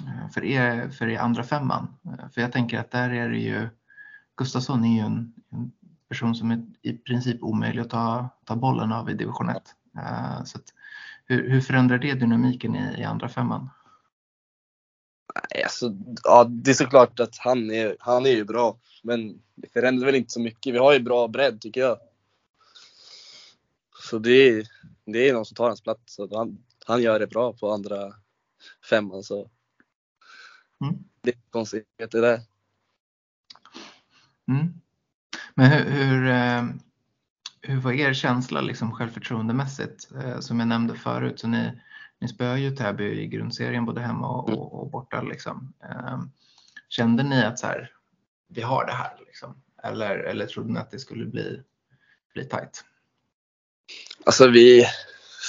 [0.00, 1.96] Eh, för, er, för er andra femman?
[2.04, 3.68] Eh, för jag tänker att där är det ju
[4.36, 5.72] Gustafsson är ju en, en
[6.08, 9.62] person som är i princip omöjlig att ta, ta bollen av i division 1.
[9.96, 10.64] Eh, så att,
[11.24, 13.70] hur, hur förändrar det dynamiken i, i andra femman?
[15.34, 18.78] Nej, alltså, ja, det är såklart att han är, han är ju bra.
[19.02, 20.74] Men det förändrar väl inte så mycket.
[20.74, 21.98] Vi har ju bra bredd tycker jag.
[24.10, 24.66] Så det är,
[25.04, 26.14] det är någon som tar hans plats.
[26.14, 28.14] Så han, han gör det bra på andra
[28.90, 29.22] femman.
[29.22, 29.50] Så
[30.88, 31.04] Mm.
[31.20, 32.40] det är konstigheter där.
[34.48, 34.74] Mm.
[35.54, 36.64] Men hur, hur, eh,
[37.60, 40.08] hur var er känsla liksom självförtroendemässigt?
[40.14, 41.80] Eh, Som jag nämnde förut, så ni,
[42.18, 44.60] ni spöar ju Täby i grundserien både hemma och, Mm.
[44.60, 45.22] och, och borta.
[45.22, 45.72] Liksom.
[45.84, 46.20] Eh,
[46.88, 47.90] Kände ni att så här,
[48.48, 49.16] vi har det här?
[49.26, 49.62] Liksom?
[49.82, 51.62] Eller, eller trodde ni att det skulle bli,
[52.34, 52.84] bli tajt?
[54.26, 54.84] Alltså vi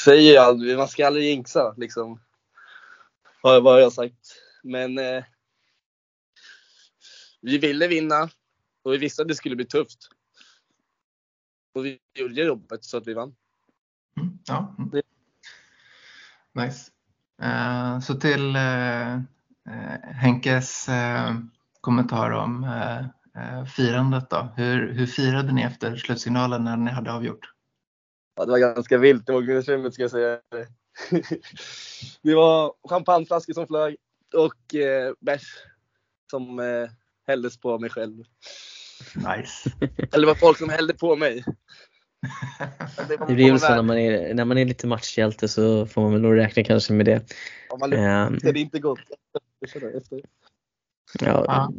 [0.06, 2.20] säger ju aldrig, man ska aldrig jinxa liksom.
[3.42, 4.36] Vad har jag sagt.
[4.66, 5.24] Men eh,
[7.42, 8.30] vi ville vinna
[8.84, 10.10] och vi visste att det skulle bli tufft.
[11.74, 13.36] Och vi gjorde jobbet så att vi vann.
[14.18, 14.76] Mm, ja.
[14.78, 15.02] mm.
[16.54, 16.92] Nice.
[17.42, 19.22] Eh, så till eh, eh,
[20.04, 20.90] Henkes
[21.82, 22.68] kommentar om
[23.76, 24.54] firandet då.
[24.56, 27.52] Hur, hur firade ni efter slutsignalen när ni hade avgjort?
[28.36, 30.40] Ja, det var ganska vilt i omklädningsrummet ska jag säga.
[32.22, 33.96] det var champagneflaskor som flög
[34.36, 35.48] och eh, bärs
[36.32, 36.90] som eh,
[37.28, 38.24] hälldes på mig själv.
[39.16, 39.72] Nice.
[40.12, 41.44] Eller det var folk som hällde på mig.
[43.28, 46.12] Det blir väl så när man, är, när man är lite matchhjälte så får man
[46.12, 47.22] väl nog räkna kanske med det.
[47.70, 49.00] Om man Ehm, luktar det inte gott.
[49.66, 49.92] Efter.
[51.22, 51.72] ja, Ja.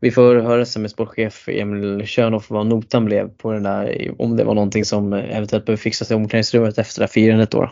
[0.00, 4.36] Vi får höra sen med sportchef Emil Tjörnhoff vad notan blev på den där, om
[4.36, 7.70] det var någonting som eventuellt behöver fixas i omklädningsrummet efter det här firandet då.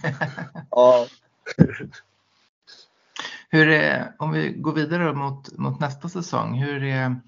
[0.70, 1.06] Ja.
[3.48, 7.20] Hur är, om vi går vidare mot, mot nästa säsong, hur är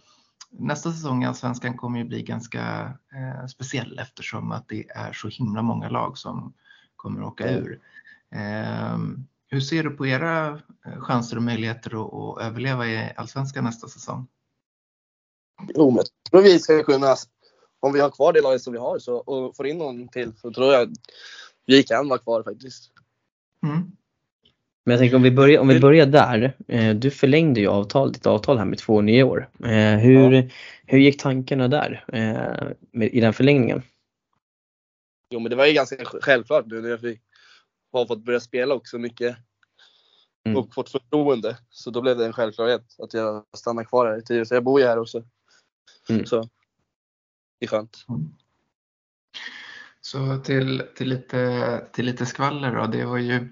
[0.51, 5.29] nästa säsong i Allsvenskan kommer ju bli ganska eh, speciell eftersom att det är så
[5.29, 6.55] himla många lag som
[6.97, 7.65] kommer åka Mm.
[7.65, 7.81] ur.
[8.31, 8.99] Eh,
[9.49, 10.49] hur ser du på era
[10.87, 14.27] eh, chanser och möjligheter att, att överleva i Allsvenskan nästa säsong?
[15.75, 17.17] Jo, men jag tror vi ska kunna,
[17.81, 20.33] om vi har kvar det laget som vi har så, och får in någon till
[20.37, 20.95] så tror jag
[21.67, 22.91] vi kan vara kvar faktiskt.
[23.67, 23.93] Mm.
[24.85, 26.57] Men jag tänker om vi börjar, om vi börjar där.
[26.69, 29.49] Eh, du förlängde ju avtal, ditt avtal här med två nya år.
[29.65, 30.53] Eh, hur,
[30.87, 33.83] hur gick tankarna där eh, i den förlängningen?
[35.31, 37.21] Jo, men det var ju ganska självklart nu när jag fick,
[37.93, 39.37] har fått börja spela också mycket
[40.45, 40.59] Mm.
[40.59, 41.59] och fått förtroende.
[41.71, 44.55] Så då blev det en självklarhet att jag stannar kvar här i Tyresö.
[44.55, 45.25] Jag bor ju här också.
[46.09, 46.27] Mm.
[46.27, 46.49] Så
[47.59, 47.97] det är skönt.
[50.01, 53.49] Så till, till, lite, till lite skvaller då, det var ju,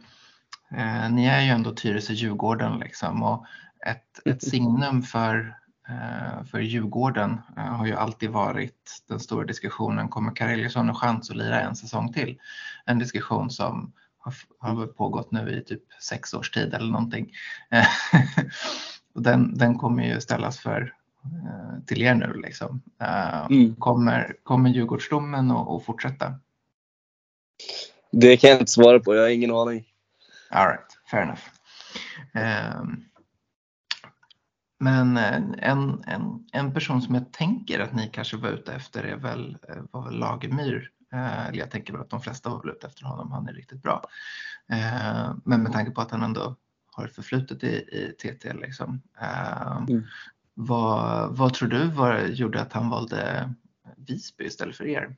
[0.70, 3.46] eh, ni är ju ändå Tyresö-Djurgården liksom och
[3.86, 5.56] ett, ett signum för,
[5.88, 11.30] eh, för Djurgården eh, har ju alltid varit den stora diskussionen, kommer Kareliusson ha chans
[11.30, 12.38] att lira en säsong till?
[12.84, 17.32] En diskussion som har, har pågått nu i typ sex års tid eller någonting.
[19.14, 22.82] Och den, den kommer ju ställas för eh, till er nu liksom.
[23.00, 23.76] Eh, Mm.
[23.76, 26.34] Kommer, kommer Djurgårdsdomen att fortsätta?
[28.12, 29.14] Det kan jag inte svara på.
[29.14, 29.84] Jag har ingen aning.
[30.50, 31.42] All right, fair enough.
[32.34, 33.04] Ehm,
[34.80, 35.34] men eh,
[35.70, 39.58] en, en, en person som jag tänker att ni kanske var ute efter är väl,
[39.68, 40.90] eh, var väl Lagemyr.
[41.12, 43.82] Eh, jag tänker väl att de flesta var väl ute efter honom, han är riktigt
[43.82, 44.04] bra.
[44.68, 46.56] Eh, Men med tanke på att han ändå
[46.92, 49.02] har ett förflutet i, i TT liksom.
[49.20, 50.04] ehm, Mm.
[50.60, 53.50] Vad, vad tror du var, gjorde att han valde
[53.96, 55.16] Visby istället för er?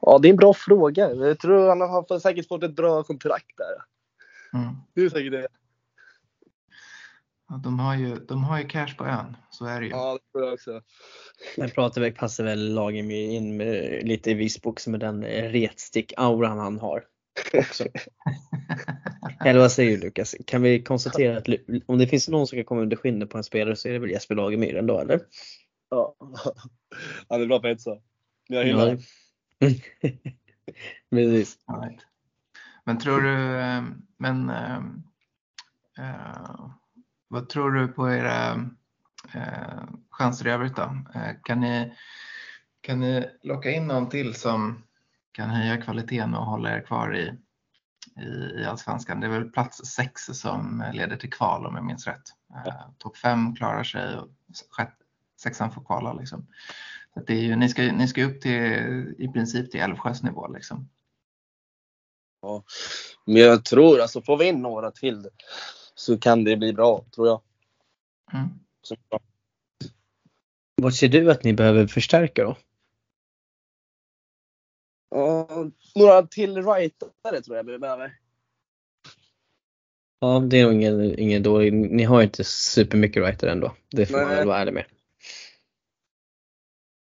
[0.00, 1.14] Ja, det är en bra fråga.
[1.14, 3.82] Jag tror han har säkert fått ett bra kontrakt där.
[4.60, 4.74] Mm.
[4.94, 5.48] Det är säkert det.
[7.48, 9.92] Ja, de, har ju, de har ju cash på ön, så är det ju.
[9.92, 10.82] Ja, det tror jag också.
[11.56, 15.24] Men pratar väl, passar väl lagen med in med lite i Visby också med den
[15.24, 17.04] retstick-auran han har.
[17.54, 17.84] Också.
[19.44, 20.34] Eller vad säger du Lukas?
[20.46, 21.46] Kan vi konstatera att
[21.86, 23.98] om det finns någon som kan komma under skinnet på en spelare så är det
[23.98, 25.20] väl Jesper Lagemyr ändå eller?
[25.90, 26.16] Ja.
[27.28, 27.98] Han är bra på hetsa.
[28.48, 29.02] Jag hyllar honom.
[31.10, 31.58] Precis.
[31.82, 32.06] Right.
[32.84, 33.36] Men tror du,
[34.16, 34.50] men
[35.98, 36.70] uh,
[37.28, 38.54] vad tror du på era
[39.34, 40.82] uh, chanser i övrigt då?
[41.16, 41.94] Uh, kan, ni,
[42.80, 44.82] kan ni locka in någon till som
[45.32, 47.32] kan höja kvaliteten och hålla er kvar i,
[48.22, 49.20] i, i Allsvenskan?
[49.20, 52.32] Det är väl plats sex som leder till kval om jag minns rätt.
[52.66, 54.28] Uh, Topp fem klarar sig och
[54.70, 55.04] sjätte,
[55.42, 56.46] sexan får kvala liksom.
[57.16, 58.52] Så det är ju, ni, ska, ni ska upp till
[59.18, 60.88] i princip till Älvsjös nivå liksom.
[62.42, 62.64] Ja.
[63.24, 65.28] Men jag tror, alltså får vi in några till
[65.94, 67.40] så kan det bli bra, tror jag.
[68.32, 68.48] Mm.
[68.82, 68.96] Så,
[70.82, 72.56] Vad ser du att ni behöver förstärka då?
[75.10, 78.18] ja, några till rightare tror jag vi behöver.
[80.20, 81.72] Ja, det är nog ingen, ingen dålig.
[81.72, 83.74] Ni har ju inte supermycket writer ändå.
[83.90, 84.36] Det får man Nej.
[84.36, 84.84] väl vara ärlig med.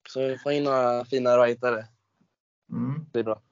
[0.09, 1.87] Så vi får in några fina rightare.
[2.73, 3.07] Mm.
[3.13, 3.43] Det är bra.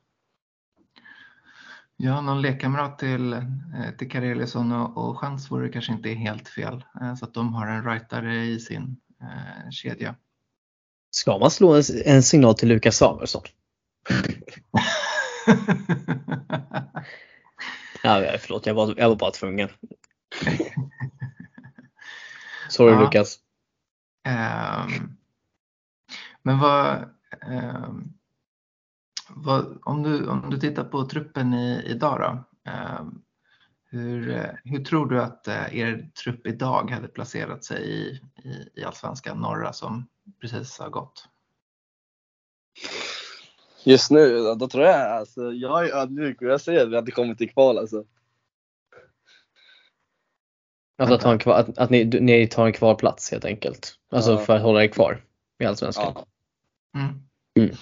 [1.97, 3.41] Ja, någon lekkamrat till, eh,
[3.99, 6.85] till Kareliusson och, och Chans vore kanske inte helt fel.
[7.01, 10.15] Eh, Så att de har en rightare i sin eh, kedja.
[11.11, 13.43] Ska man slå en, en signal till Lukas Samuelsson?
[18.03, 19.69] Ja, förlåt, jag var, jag var bara tvungen.
[22.69, 23.01] Sorry Ja.
[23.01, 23.39] Lukas.
[24.25, 25.17] Ehm,
[26.45, 27.11] men vad,
[27.43, 28.05] ehm,
[29.29, 32.71] vad om, du, om du tittar på truppen i, idag då.
[32.71, 33.23] ehm,
[33.91, 38.81] hur, eh, hur tror du att eh, er trupp idag hade placerat sig i, i,
[38.81, 40.07] i Allsvenskan norra som
[40.41, 41.29] precis har gått?
[43.85, 47.11] Just nu, då, tror jag, alltså, jag är ödmjuk och jag säger att vi hade
[47.11, 48.05] kommit till kval alltså.
[50.99, 53.95] Alltså att, ta en kvar, att, att ni, ni tar en kvarplats helt enkelt.
[54.11, 54.39] Alltså Ja.
[54.39, 55.25] för att hålla er kvar
[55.59, 56.13] i Allsvenskan.
[56.15, 56.27] Ja.
[56.95, 57.23] Mm.
[57.59, 57.77] Mm.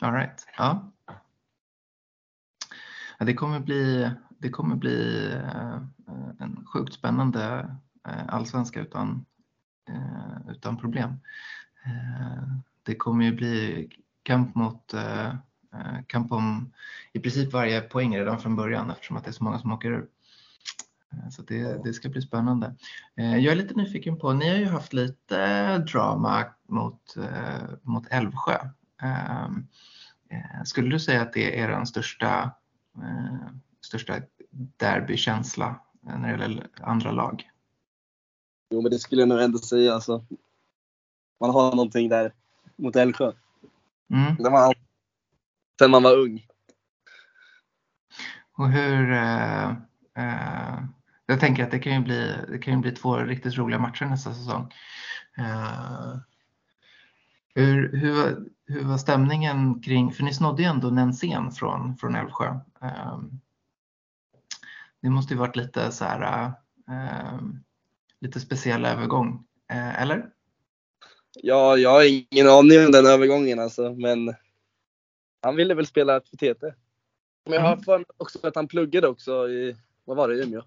[0.00, 0.46] All right.
[0.56, 0.92] Ja.
[3.18, 3.24] ja.
[3.24, 5.76] Det kommer bli, det kommer bli eh,
[6.38, 7.76] en sjukt spännande
[8.08, 9.26] eh, allsvenska utan,
[9.88, 11.20] eh, utan problem.
[12.82, 13.88] Det kommer ju bli
[14.22, 14.94] kamp mot
[16.06, 16.72] kamp om
[17.12, 19.90] i princip varje poäng redan från början eftersom att det är så många som åker
[19.90, 20.08] ur.
[21.30, 22.74] Så det, det, ska bli spännande.
[23.14, 27.16] Jag är lite nyfiken på, ni har ju haft lite drama mot,
[27.82, 28.58] mot Älvsjö.
[29.02, 29.66] Ehm,
[30.30, 32.50] eh, skulle du säga att det är den största,
[32.96, 33.48] eh,
[33.80, 34.20] största
[34.76, 37.50] derbykänsla eh, när det gäller andra lag?
[38.70, 39.94] Jo, men det skulle jag nog ändå säga.
[39.94, 40.24] Alltså,
[41.40, 42.32] man har någonting där
[42.76, 43.32] mot Älvsjö.
[44.10, 44.36] Mm.
[44.36, 44.74] Där man,
[45.78, 46.46] sen man var ung.
[48.52, 49.12] Och hur...
[49.12, 49.68] Eh,
[50.14, 50.84] eh,
[51.26, 54.04] jag tänker att det kan ju bli, det kan ju bli två riktigt roliga matcher
[54.04, 54.72] nästa säsong.
[55.38, 56.16] Eh,
[57.54, 58.36] hur, hur,
[58.66, 62.48] hur var stämningen kring, för ni snodde ju ändå Nensén från, från Älvsjö.
[62.80, 63.40] Um,
[65.02, 66.52] det måste ju varit lite så här,
[67.34, 67.64] um,
[68.20, 70.30] lite speciell övergång, uh, eller?
[71.42, 74.34] Ja, jag har ingen aning om den övergången alltså, men
[75.42, 76.66] han ville väl spela för TT.
[77.44, 77.84] Men jag har mm.
[77.84, 80.62] för också att han pluggade också i, vad var det, Umeå?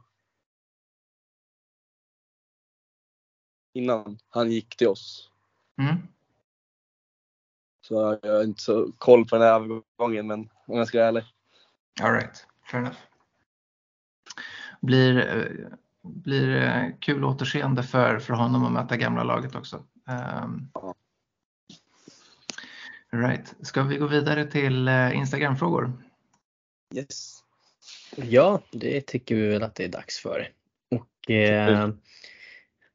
[3.80, 5.30] Innan han gick till oss.
[5.78, 5.96] Mm.
[7.88, 11.08] Så jag har inte så koll på den här övergången, men om jag ska vara
[11.08, 11.24] ärlig.
[12.02, 12.98] All right, fair enough.
[14.82, 19.84] Blir, eh, blir kul återseende för, för honom att möta gamla laget också.
[20.44, 20.72] Um,
[23.12, 23.56] right.
[23.62, 25.94] Ska vi gå vidare till eh, Instagram-frågor?
[26.96, 27.44] Yes.
[28.16, 30.50] Ja, det tycker vi väl att det är dags för.
[30.92, 31.90] Och eh,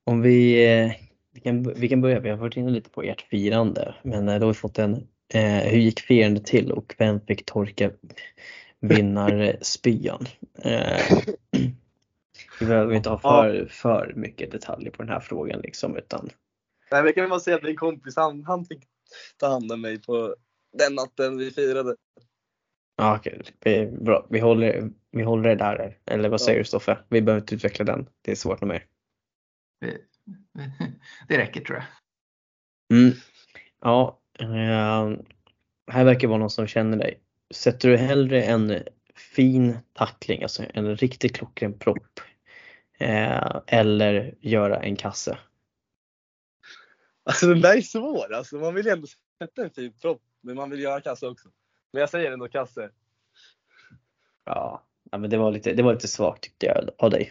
[0.04, 0.92] om vi eh,
[1.34, 4.38] vi kan, vi kan börja, vi har varit inne lite på ert firande, men eh,
[4.38, 4.94] då har vi fått en
[5.34, 7.90] eh, hur gick firandet till och vem fick torka
[8.80, 10.26] vinnarspyan?
[10.62, 11.18] Eh,
[12.60, 16.30] vi behöver inte ha för, för mycket detaljer på den här frågan liksom utan
[16.90, 18.84] Nej, vi kan bara säga att min kompis han, han fick
[19.36, 20.34] ta hand om mig på
[20.78, 21.96] den natten vi firade.
[22.96, 23.86] Ja, okej, okay.
[23.86, 24.26] bra.
[24.30, 25.98] Vi håller, vi håller det där.
[26.06, 26.62] Eller vad säger ja.
[26.62, 26.98] du Stoffe?
[27.08, 28.06] Vi behöver inte utveckla den.
[28.22, 28.84] Det är svårt nog mer.
[31.28, 31.86] det räcker tror jag.
[32.98, 33.14] Mm.
[33.80, 35.18] Ja, eh,
[35.92, 37.20] här verkar vara någon som känner dig.
[37.54, 38.82] Sätter du hellre en
[39.14, 42.20] fin tackling, alltså en riktigt klockren propp,
[42.98, 45.38] eh, eller göra en kasse?
[47.24, 48.32] Alltså den där är svår.
[48.32, 49.06] Alltså, man vill ju ändå
[49.38, 51.48] sätta en fin propp, men man vill göra kasse också.
[51.92, 52.90] Men jag säger ändå kasse.
[54.44, 57.30] Ja, men det var lite, det var lite svagt tyckte jag av dig.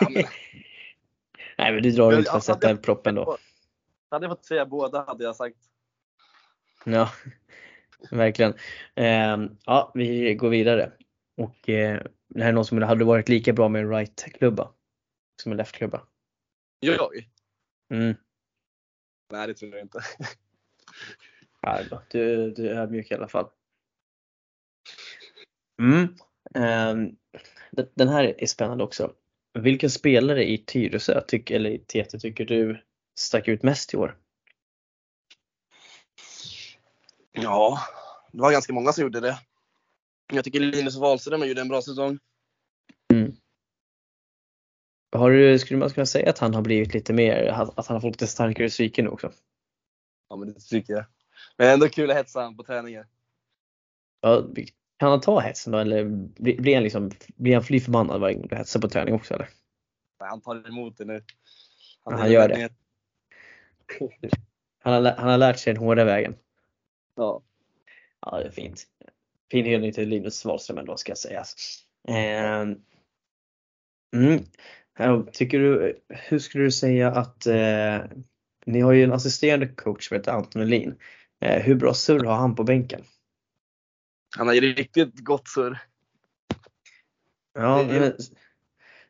[0.00, 0.24] Ja, men,
[1.58, 3.38] Nej men du drar ut för att sätta en propp ändå.
[4.10, 5.56] Hade jag fått säga båda hade jag sagt.
[6.84, 7.10] Ja,
[8.10, 8.54] verkligen.
[8.94, 10.92] Eh, ja, vi går vidare.
[11.36, 14.72] Och eh, det här är någon som hade varit lika bra med en right-klubba
[15.42, 16.06] som en left-klubba.
[16.80, 17.30] Jag?
[17.90, 18.14] Mm.
[19.32, 20.00] Nej, det tror jag inte.
[21.62, 23.48] Nej, du, du är ödmjuk i alla fall.
[25.78, 26.02] Mm.
[26.54, 27.14] Eh,
[27.94, 29.14] den här är spännande också.
[29.58, 32.82] Vilken spelare i Tyresö tyck, eller i TT tycker du
[33.18, 34.18] stack ut mest i år?
[37.32, 37.78] Ja,
[38.32, 39.38] det var ganska många som gjorde det.
[40.32, 42.18] Jag tycker Linus Wahlström gjorde en bra säsong.
[43.12, 43.36] Mm.
[45.12, 48.00] Har du, skulle man kunna säga att han har blivit lite mer, att han har
[48.00, 49.32] fått lite starkare psyke nu också?
[50.28, 51.04] Ja men det tycker jag.
[51.56, 53.06] Men ändå kul att hetsa på träningar.
[54.20, 54.44] Ja,
[54.96, 56.04] kan han ta hetsen då eller
[56.38, 59.48] blir han, liksom, blir han fly förbannad varje gång du hetsar på träning också eller?
[60.18, 61.22] Han tar emot det nu.
[62.04, 62.68] Han, han gör det.
[64.78, 66.34] Han har, han har lärt sig den hårda vägen.
[67.16, 67.42] Ja.
[68.20, 68.84] Ja, det är fint.
[69.50, 71.54] Fin hyllning till Linus Wahlström ändå ska sägas.
[72.08, 72.66] Eh,
[74.16, 74.44] mm.
[75.32, 77.98] Tycker du, hur skulle du säga att eh,
[78.66, 80.94] ni har ju en assisterande coach som heter Anton Elin.
[81.40, 83.04] Eh, hur bra surr har han på bänken?
[84.36, 85.82] Han har ju riktigt gott surr.
[87.54, 88.12] Ja, men,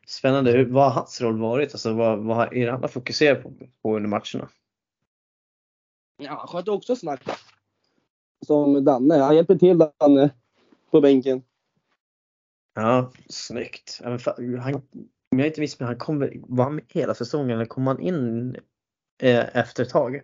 [0.07, 0.65] spännande.
[0.65, 1.73] vad har hans roll varit?
[1.73, 4.49] Alltså, vad, vad är det han har fokuserat på, på under matcherna?
[6.17, 7.21] Ja, han sköter också snack.
[8.45, 9.15] Som Danne.
[9.15, 10.29] Han hjälper till Danne
[10.91, 11.43] på bänken.
[12.73, 14.01] Ja, snyggt.
[14.03, 14.75] Han,
[15.31, 18.55] om jag inte missminner han kom, var han med hela säsongen eller kom han in
[19.21, 20.21] eh, efter ett tag?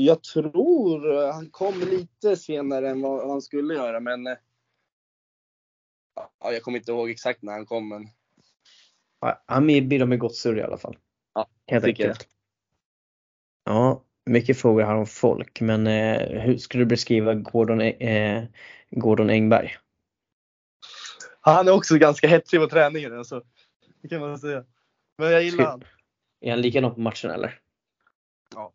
[0.00, 4.36] Jag tror han kom lite senare än vad han skulle göra men eh,
[6.40, 8.08] ja, jag kommer inte ihåg exakt när han kom men.
[9.46, 10.96] han bidrar med gott surr i alla fall.
[11.34, 12.28] Ja, Helt enkelt.
[13.64, 18.44] Ja, mycket frågor här om folk, men eh, hur skulle du beskriva Gordon, eh,
[18.90, 19.76] Gordon Engberg?
[21.40, 23.42] Han är också ganska hetsig på träningen alltså.
[24.02, 24.64] Det kan man säga.
[25.16, 25.84] Men jag gillar han.
[26.40, 27.60] Är han likadan på matchen eller?
[28.54, 28.72] Ja.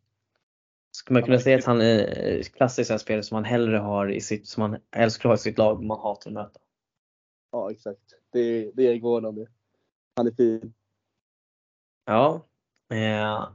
[0.96, 4.22] Skulle man kunna säga att han är klassisk en spelare som man hellre har i
[4.22, 6.60] sitt, som man älskar ha i sitt lag, man hatar att möta?
[7.52, 8.00] Ja exakt.
[8.32, 9.48] Det, det är Gordon det.
[10.16, 10.74] Han är fin.
[12.06, 12.46] Ja.
[12.94, 13.50] Eh,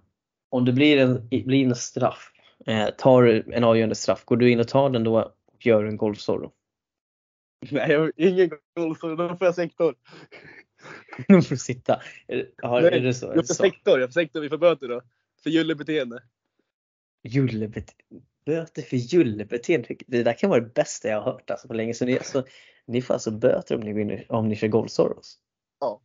[0.48, 2.32] om det blir en, blir en straff,
[2.66, 5.84] eh, tar du en avgörande straff, går du in och tar den då och gör
[5.84, 6.52] en golfsolo?
[7.70, 8.50] Nej, jag har ingen
[9.00, 9.94] så då får jag sektor.
[11.28, 12.00] Nu får du sitta.
[12.62, 13.26] Har, Nej, är det så?
[13.26, 15.02] Jag får sektor, jag får sektor, vi får böter då.
[15.42, 16.22] För gyllebeteende.
[17.22, 19.96] Jullebete- böter för jullebeteende.
[20.06, 21.94] Det där kan vara det bästa jag har hört alltså, på länge.
[21.94, 22.44] Så ni, alltså,
[22.86, 25.38] ni får alltså böter om ni, vinner, om ni kör golfsoros?
[25.80, 26.00] Ja.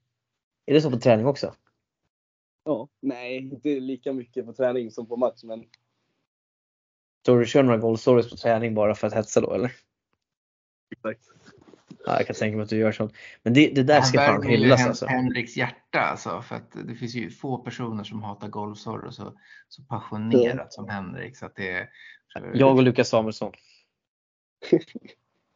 [0.66, 1.55] Är det så på träning också?
[2.64, 2.89] Ja.
[3.01, 5.66] Nej, inte lika mycket på träning som på match men
[7.26, 9.72] Så du kör några golfsoros på träning bara för att hetsa då eller?
[10.91, 11.30] exakt.
[12.06, 13.14] Ja, jag kan tänka mig att du gör sånt.
[13.43, 15.06] Men det, det där ska fan hyllas alltså.
[15.06, 19.34] Henriks hjärta alltså, för att det finns ju få personer som hatar golfsorr och så,
[19.68, 21.38] så passionerat som Henrik.
[21.38, 21.88] Så att det,
[22.54, 23.51] Jag och Lukas Samuelsson.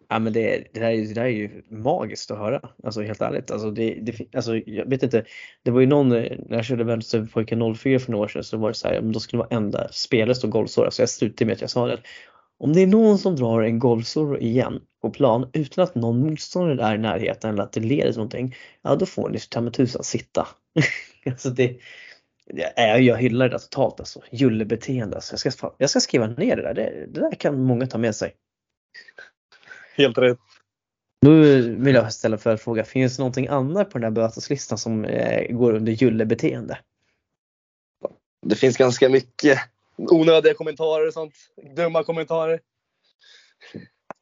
[0.10, 2.70] Ja men det, det, där är, det där är ju magiskt att höra.
[2.84, 3.52] Alltså helt ärligt.
[3.52, 5.26] Alltså, det, det, alltså, jag vet inte.
[5.64, 8.70] Det var ju någon, när jag körde Vänsterpojken 04 för några år sedan så var
[8.70, 10.86] det så här, då skulle varenda spelare stå golfsår.
[10.86, 12.00] Alltså jag slutade med att jag sa det.
[12.60, 16.88] Om det är någon som drar en golfsår igen på plan utan att någon motståndare
[16.88, 18.56] är i närheten eller att det leder till någonting.
[18.82, 20.48] Ja då får ni ta med tusan sitta.
[21.26, 21.78] alltså det,
[22.76, 24.22] jag, jag hyllar det där totalt alltså.
[24.32, 25.16] Jullebeteende.
[25.16, 25.38] Alltså.
[25.46, 26.74] Jag, ska, jag ska skriva ner det där.
[26.74, 28.36] Det, det där kan många ta med sig.
[29.96, 30.38] Helt rätt.
[31.22, 31.32] Då
[31.84, 35.56] vill jag ställa för fråga, finns det någonting annat på den här böteslistan som eh,
[35.56, 36.80] går under jullebeteende?
[38.46, 39.60] Det finns ganska mycket
[39.98, 41.34] onödiga kommentarer och sånt.
[41.76, 42.60] Dumma kommentarer.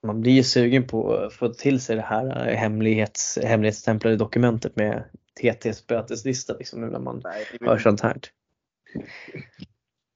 [0.03, 5.03] Man blir ju sugen på att få till sig det här hemlighets, hemlighetsstämplade dokumentet med
[5.41, 8.17] TTs böteslista liksom, nu när man Nej, hör sånt här.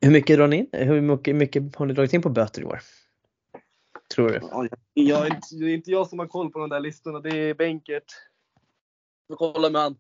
[0.02, 0.70] Hur mycket drar ni in?
[0.72, 2.82] Hur mycket, mycket har ni dragit in på böter i år?
[4.16, 4.40] Tror du?
[4.94, 7.20] Ja, det är inte jag som har koll på de där listorna.
[7.20, 8.14] Det är Benkert.
[9.28, 9.96] Jag får kolla med han.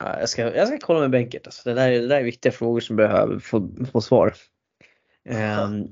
[0.00, 1.46] Ja, jag, ska, jag ska kolla med bänket.
[1.46, 4.34] Alltså, det, där, är- det där är viktiga frågor som behöver få, få svar.
[5.24, 5.88] Ehm,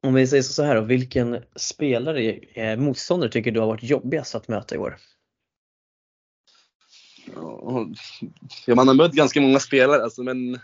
[0.00, 4.34] om vi säger så här då, vilken spelare, eh, motståndare tycker du har varit jobbigast
[4.34, 4.96] att möta i år?
[8.66, 10.58] Ja, man har mött ganska många spelare alltså, men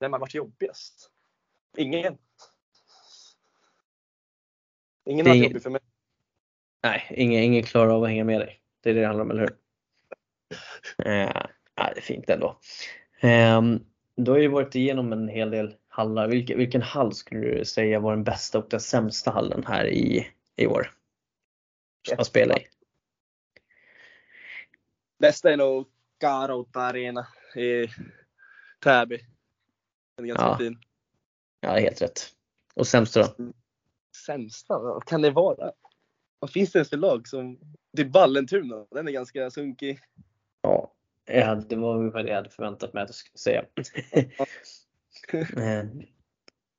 [0.00, 1.10] vem har varit jobbigast?
[1.76, 2.18] Ingen.
[5.06, 5.80] Ingen har varit ingen- jobbig för mig.
[6.82, 8.60] Nej, ingen, ingen klarar av att hänga med dig.
[8.82, 9.56] Det är det det handlar om, eller hur?
[10.98, 11.42] Eh,
[11.74, 12.58] det är fint ändå.
[13.20, 13.84] Ehm,
[14.16, 16.28] du har ju varit igenom en hel del hallar.
[16.28, 20.26] Vilken, vilken hall skulle du säga var den bästa och den sämsta hallen här i,
[20.56, 20.90] i år?
[22.18, 22.66] Att spela i?
[25.18, 25.86] Bästa är nog
[26.18, 27.26] Karoutta Arena
[27.56, 27.86] i
[28.84, 29.20] Täby.
[30.16, 30.58] Den är ganska Ja.
[30.58, 30.78] fin.
[31.60, 32.20] Ja, helt rätt.
[32.74, 33.52] Och sämsta då?
[34.26, 34.78] Sämsta?
[34.78, 35.72] Vad kan det vara?
[36.38, 37.58] Vad finns det ens för lag som...
[37.92, 38.86] Det är Vallentuna.
[38.90, 40.00] Den är ganska sunkig.
[40.62, 40.94] Ja,
[41.24, 43.64] jag hade, det var ungefär det jag hade förväntat mig att du skulle säga.
[45.56, 45.84] Eh,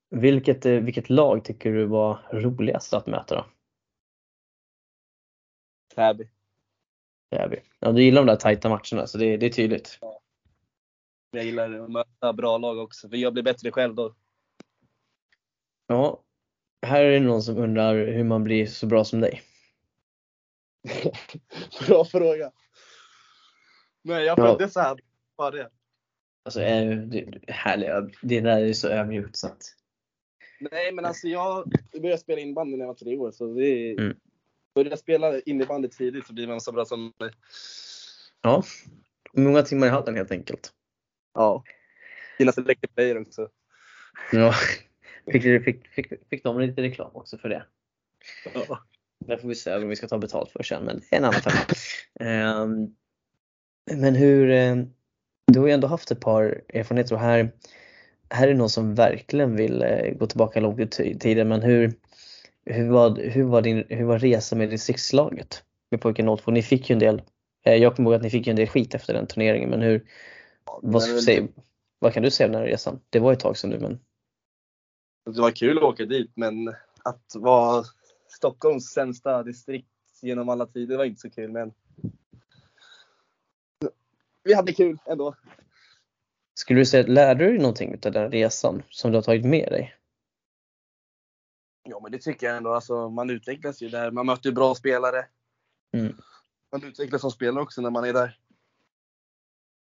[0.09, 3.45] vilket, eh, vilket lag tycker du var roligast att möta då?
[5.95, 6.29] Täby.
[7.31, 7.59] Täby.
[7.79, 9.99] Ja, du gillar de där tajta matcherna så det, det är tydligt.
[11.31, 14.15] Jag gillar att möta bra lag också, för jag blir bättre själv då.
[15.87, 16.23] Ja,
[16.81, 19.41] här är det någon som undrar hur man blir så bra som dig.
[21.87, 22.51] bra fråga.
[24.03, 24.45] Nej, jag Ja.
[24.57, 24.99] föddes så här.
[25.37, 25.69] Bara det.
[26.45, 29.61] Alltså, det, härliga, det där är så ödmjukt så att.
[30.71, 31.71] Nej, men alltså jag
[32.01, 33.31] började spela innebandy när jag var tre år.
[33.31, 34.17] Så det Mm.
[34.75, 37.31] Började spela innebandy tidigt så blir man så bra som mig.
[38.41, 38.63] Ja,
[39.33, 40.73] många timmar i hallen helt enkelt.
[41.33, 41.63] Ja.
[42.39, 43.49] Gillar Selected Player också.
[44.31, 44.53] Ja.
[45.31, 47.65] Fick, fick, fick, fick de lite reklam också för det?
[48.53, 48.79] Ja.
[49.25, 51.25] Det får vi se om vi ska ta betalt för sen, men det är en
[51.25, 51.75] annan femma.
[52.19, 52.95] Ehm,
[53.85, 54.75] men hur, eh,
[55.47, 57.51] du har ju ändå haft ett par erfarenheter och här,
[58.29, 61.93] här är någon som verkligen vill eh, gå tillbaka långt i tiden, men hur,
[62.65, 66.51] hur, var, hur, var din, hur var resan med distriktslaget med pojken 02?
[66.51, 67.21] Ni fick ju en del,
[67.65, 69.81] eh, jag kommer ihåg att ni fick ju en del skit efter den turneringen, men
[69.81, 70.05] hur,
[70.81, 71.47] vad, säg,
[71.99, 72.99] vad kan du säga om den här resan?
[73.09, 73.99] Det var ett tag sedan nu, men
[75.35, 76.67] Det var kul att åka dit, men
[77.03, 77.83] att vara
[78.27, 79.87] Stockholms sämsta distrikt
[80.21, 81.51] genom alla tider var inte så kul.
[81.51, 81.73] Men
[84.43, 85.35] vi hade kul ändå.
[86.53, 89.69] Skulle du säga, lärde du dig någonting av den resan som du har tagit med
[89.69, 89.95] dig?
[91.83, 92.73] Ja men det tycker jag ändå.
[92.73, 94.11] Alltså, man utvecklas ju där.
[94.11, 95.25] Man möter ju bra spelare.
[95.93, 96.15] Mm.
[96.71, 98.39] Man utvecklas som spelare också när man är där.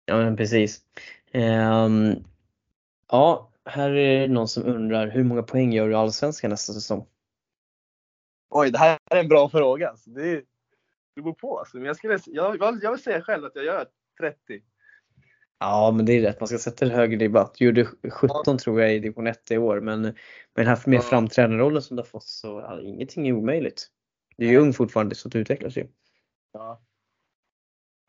[0.06, 0.82] Ja men precis.
[1.32, 2.16] Ehm,
[3.08, 6.74] ja, här är det någon som undrar hur många poäng gör du i Allsvenskan nästa
[6.74, 7.06] säsong?
[8.50, 9.89] Oj, det här är en bra fråga.
[9.89, 10.43] Alltså, det,
[11.16, 11.60] det beror på.
[11.60, 11.78] Alltså.
[11.78, 13.86] Men jag, skulle, jag, jag vill säga själv att jag gör
[14.20, 14.38] 30.
[15.59, 17.51] Ja men det är rätt, man ska sätta en högre ribba.
[17.57, 20.13] Du gjorde 17 tror jag i division 1 i år men med
[20.55, 21.01] den här mer Ja.
[21.01, 23.88] framträdande rollen som du har fått så ja, ingenting är omöjligt.
[24.38, 25.88] Du är ju ung fortfarande så du utvecklas ju.
[26.53, 26.82] Ja.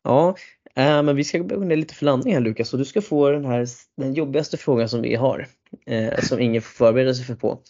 [0.03, 0.35] Ja,
[0.75, 3.31] eh, men vi ska gå ner lite för landning här Lukas och du ska få
[3.31, 5.47] den här den jobbigaste frågan som vi har.
[5.85, 7.63] Eh, som ingen får förbereda sig för på.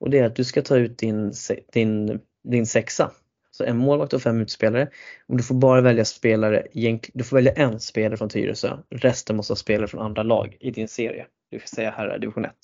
[0.00, 1.32] Och det är att du ska ta ut din,
[1.72, 3.10] din, din sexa.
[3.56, 4.90] Så en målvakt och fem utspelare.
[5.26, 6.66] Och du får bara välja spelare,
[7.14, 8.78] du får välja en spelare från Tyresö.
[8.90, 11.26] Resten måste ha spelare från andra lag i din serie.
[11.50, 12.54] Du får säga här är division 1.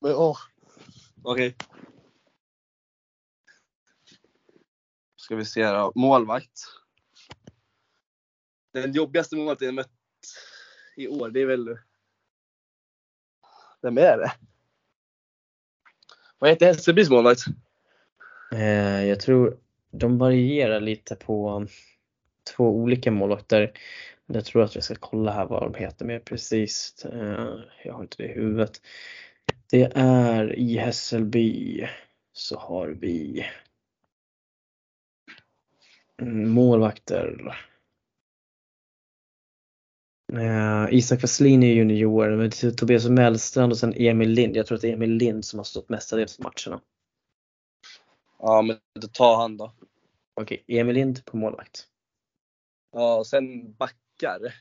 [0.00, 0.36] Men, åh.
[1.22, 1.56] Okej.
[5.16, 5.92] Ska vi se då.
[5.94, 6.60] Målvakt.
[8.72, 9.90] Den jobbigaste målvakten jag mött
[10.96, 11.78] i år, det är väl...
[13.82, 14.32] Vem är det?
[16.38, 17.40] Vad heter Hässelbys målvakt?
[18.56, 19.58] Eh, jag tror
[19.90, 21.66] de varierar lite på
[22.56, 23.72] två olika målvakter.
[24.26, 27.04] Jag tror att vi ska kolla här vad de heter mer precis.
[27.04, 27.54] Eh,
[27.84, 28.80] jag har inte det i huvudet.
[29.70, 31.86] Det är i Hässelby
[32.32, 33.46] så har vi
[36.22, 37.56] mm, målvakter.
[40.32, 44.56] Eh, Isak Westlin är junior, men Tobias Mellstrand och sen Emil Lind.
[44.56, 46.80] Jag tror att det är Emil Lind som har stått mestadels i matcherna.
[48.38, 49.72] Ja, men då tar han då.
[50.34, 51.86] Okej, Emil Lind på målvakt.
[52.92, 54.54] Ja, och sen backar.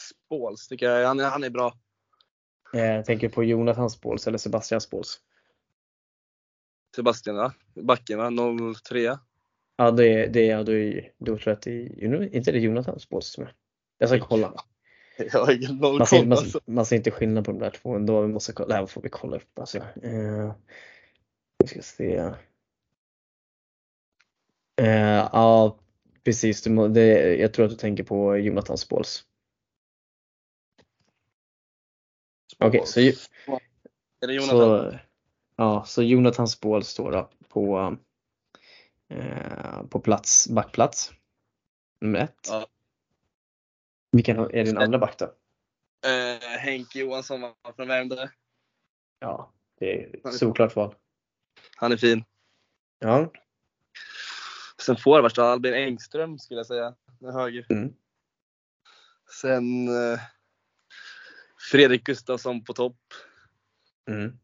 [0.00, 1.06] Spåls tycker jag.
[1.08, 1.74] Han är, han är bra.
[2.74, 5.20] Eh, Jag tänker på Jonathan Spåls eller Sebastian Spåls.
[6.96, 7.52] Sebastian va?
[7.74, 8.30] Backen va?
[8.88, 9.18] 03.
[9.76, 12.58] Ja, det är, det är, då, är, då tror jag att det är, inte det
[12.58, 13.54] Jonathan Spåls som är.
[13.98, 14.54] Jag ska kolla.
[15.32, 16.60] Jag har ingen Man ser, man, alltså.
[16.64, 18.20] man ser inte skillnad på de där två ändå.
[18.20, 19.78] Vi måste kolla, det här får vi kolla upp alltså.
[19.78, 20.54] Eh,
[21.58, 22.32] vi ska se.
[24.82, 25.78] Eh, ja,
[26.24, 26.62] precis.
[26.62, 29.24] Du det, jag tror att du tänker på Jonathan Spåls.
[32.58, 33.14] Okej, så, ju-
[34.20, 34.58] Är det Jonathan?
[34.58, 34.98] så,
[35.56, 37.96] ja, så Jonathan Spåls står då på,
[39.08, 41.12] eh, på plats, backplats.
[42.00, 42.48] Nummer ett.
[42.48, 42.66] Ja.
[44.12, 45.24] Vilken är din andra back då?
[46.08, 48.28] Eh, Henke Johansson från Värmdö.
[49.18, 50.94] Ja, det är såklart val.
[51.76, 52.24] Han är fin.
[52.98, 53.32] Ja,
[54.86, 56.94] Sen forwards då, Albin Engström skulle jag säga.
[57.20, 57.66] Höger.
[57.70, 57.94] Mm.
[59.40, 60.20] Sen eh,
[61.70, 62.96] Fredrik Gustafsson på topp.
[64.08, 64.38] mm.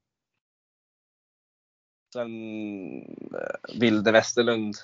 [2.13, 2.31] Sen
[3.35, 4.75] eh, Vilde Westerlund.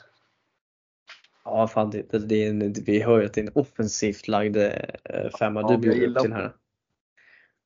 [1.44, 4.56] ja fan det, det, är en, vi hör ju att det är en offensivt lagd
[4.56, 6.56] eh, femma Ja, du bjuder upp till här.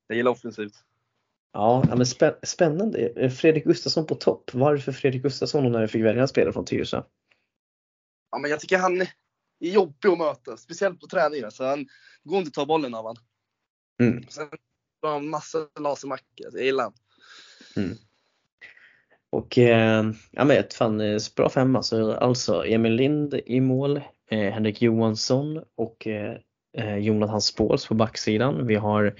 [0.07, 0.75] Jag gillar offensivt.
[1.53, 3.09] Ja, men spä, spännande.
[3.09, 4.55] Eh, Fredrik Gustafsson på topp.
[4.55, 7.03] Varför Fredrik Gustafsson när du fick välja spelare från Tyresö?
[8.31, 9.09] Ja, men jag tycker han är
[9.61, 11.51] jobbig att möta, speciellt på träningar.
[11.51, 11.87] Så han
[12.25, 13.17] går inte att ta bollen av han.
[14.01, 14.25] Mm.
[14.29, 14.49] Sen
[15.03, 16.49] har han massa lasermackor.
[16.53, 16.95] Jag gillar han.
[19.31, 21.83] Och eh, ja men ett fan eh, bra femma.
[21.83, 23.97] Så alltså Emil Lind i mål,
[24.31, 26.37] eh, Henrik Johansson och eh,
[26.77, 28.67] eh, Jonathan Spåls på backsidan.
[28.67, 29.15] Vi har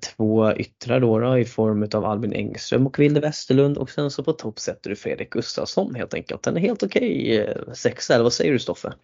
[0.00, 4.24] två yttrar då, då i form av Albin Engström och Vilde Westerlund och sen så
[4.24, 6.42] på topp sätter du Fredrik Gustafsson helt enkelt.
[6.42, 8.94] Den är helt okej eh, sexa, eller vad säger du Stoffe?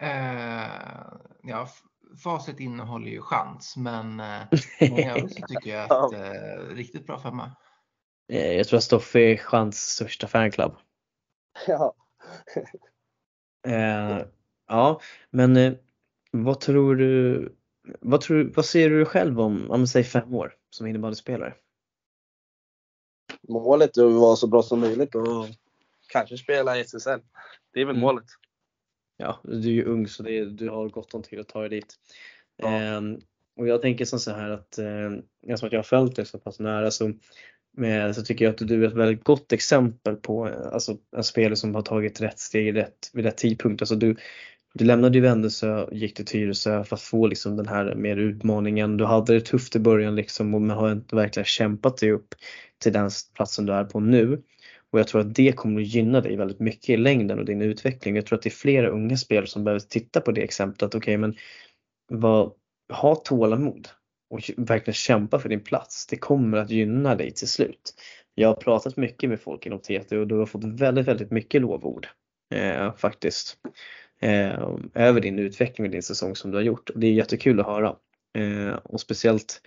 [0.00, 1.08] Eh,
[1.42, 1.68] ja,
[2.24, 4.42] facit innehåller ju chans, men, eh,
[4.80, 7.50] övrigt tycker jag att eh, riktigt bra femma.
[8.32, 10.72] Eh, Jag tror att Stoffe är Chans största fanclub.
[11.66, 11.94] Ja.
[13.66, 14.26] Eh,
[14.68, 15.00] ja,
[15.30, 15.72] men eh,
[16.30, 17.56] vad tror du,
[18.00, 21.54] vad, tror, vad ser du själv om, om säg fem år som innebandyspelare?
[23.48, 25.46] Målet är att vara så bra som möjligt och
[26.08, 27.20] kanske spela i SSL.
[27.72, 28.00] Det är väl Mm.
[28.00, 28.24] målet.
[29.16, 31.68] Ja, du är ju ung så är- du har gott om tid att ta dig
[31.68, 31.94] dit.
[32.56, 32.68] Ja.
[32.68, 33.18] Ehm,
[33.56, 35.12] och jag tänker som så här att, eh,
[35.42, 37.12] eftersom att jag har följt dig så pass nära så,
[37.76, 41.24] med, så tycker jag att du är ett väldigt gott exempel på eh, alltså, en
[41.24, 43.82] spelare som har tagit rätt steg rätt, vid rätt tidpunkt.
[43.82, 44.16] Alltså du,
[44.74, 48.16] du lämnade ju Vändelsö och gick till Tyresö för att få liksom den här mer
[48.16, 48.96] utmaningen.
[48.96, 52.34] Du hade det tufft i början liksom och man har inte verkligen kämpat dig upp
[52.78, 54.42] till den platsen du är på nu.
[54.90, 57.62] Och jag tror att det kommer att gynna dig väldigt mycket i längden och din
[57.62, 58.16] utveckling.
[58.16, 60.94] Jag tror att det är flera unga spelare som behöver titta på det exemplet.
[60.94, 61.34] Okej, okej, men
[62.08, 62.52] vad,
[62.92, 63.88] ha tålamod
[64.30, 66.06] och verkligen kämpa för din plats.
[66.06, 67.94] Det kommer att gynna dig till slut.
[68.34, 71.62] Jag har pratat mycket med folk inom TT och du har fått väldigt, väldigt mycket
[71.62, 72.06] lovord
[72.54, 73.58] eh, faktiskt.
[74.20, 77.60] Eh, över din utveckling och din säsong som du har gjort och det är jättekul
[77.60, 77.96] att höra.
[78.38, 79.60] Eh, och speciellt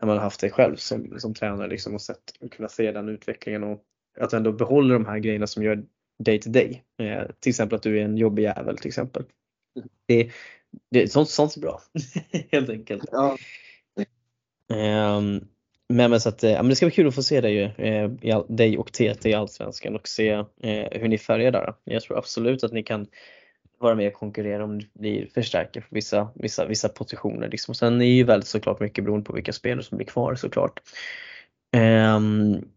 [0.00, 2.92] när man har haft dig själv som, som tränare liksom och sett och kunna se
[2.92, 3.82] den utvecklingen och
[4.20, 5.82] att du ändå behåller de här grejerna som gör
[6.18, 6.84] day to day.
[6.98, 9.24] Eh, till exempel att du är en jobbig jävel till exempel.
[10.06, 10.30] Det,
[10.90, 11.80] det, sånt, sånt är bra
[12.52, 13.04] helt enkelt.
[13.12, 13.36] Ja.
[14.68, 15.48] Um,
[15.88, 18.44] men, men så att, ja, men det ska bli kul att få se dig, eh,
[18.48, 21.74] dig och TT i Allsvenskan och se eh, hur ni färgar där.
[21.84, 23.06] Jag tror absolut att ni kan
[23.78, 27.48] vara med och konkurrera om det blir förstärkare för vissa, vissa, vissa positioner.
[27.48, 27.72] Liksom.
[27.72, 30.80] Och sen är ju väldigt såklart mycket beroende på vilka spelare som blir kvar såklart.
[31.76, 32.68] Um,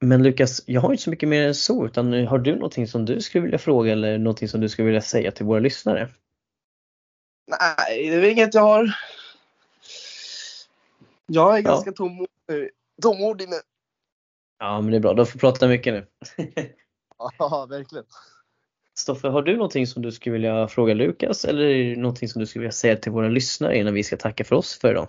[0.00, 3.04] men Lukas, jag har inte så mycket mer än så utan har du någonting som
[3.04, 6.08] du skulle vilja fråga eller någonting som du skulle vilja säga till våra lyssnare?
[7.46, 8.94] Nej, det är väl inget jag har.
[11.26, 12.26] Jag är ganska tom,
[13.02, 13.56] tomordig nu.
[14.58, 15.14] Ja, men det är bra.
[15.14, 16.06] Du får prata mycket nu.
[17.38, 18.04] Ja, verkligen.
[19.00, 22.60] Stoffe, har du någonting som du skulle vilja fråga Lukas eller någonting som du skulle
[22.60, 25.08] vilja säga till våra lyssnare innan vi ska tacka för oss för idag?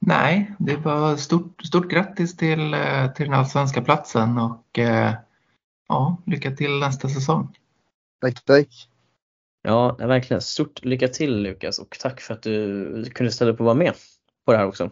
[0.00, 5.14] Nej, det är bara stort, stort grattis till, eh, till den allsvenska platsen och eh,
[5.88, 7.56] ja, lycka till nästa säsong.
[8.20, 8.88] Tack, tack.
[9.62, 10.40] Ja, verkligen.
[10.40, 13.92] Stort lycka till Lukas och tack för att du kunde ställa upp och vara med
[14.46, 14.90] på det här också.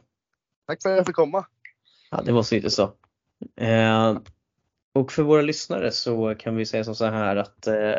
[0.67, 1.47] Tack för att jag fick komma.
[2.11, 2.83] Ja, det var så lite så.
[3.57, 4.19] Eh,
[4.95, 7.95] och för våra lyssnare så kan vi säga som så här att eh,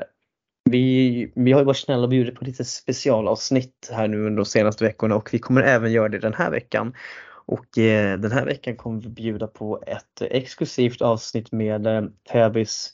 [0.69, 4.45] vi, vi har ju varit snälla och bjudit på lite specialavsnitt här nu under de
[4.45, 6.93] senaste veckorna och vi kommer även göra det den här veckan.
[7.45, 12.93] Och eh, den här veckan kommer vi bjuda på ett exklusivt avsnitt med eh, Täbys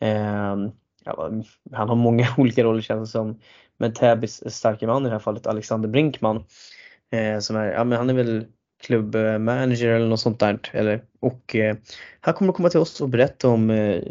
[0.00, 0.56] eh,
[1.04, 1.30] ja,
[1.72, 3.40] han har många olika roller känns det som.
[3.76, 6.44] Men Täbys starke man i det här fallet, Alexander Brinkman.
[7.10, 8.46] Eh, som är, ja men han är väl
[8.82, 10.58] klubbmanager eller något sånt där.
[10.72, 11.76] Eller, och eh,
[12.20, 14.02] han kommer att komma till oss och berätta om eh,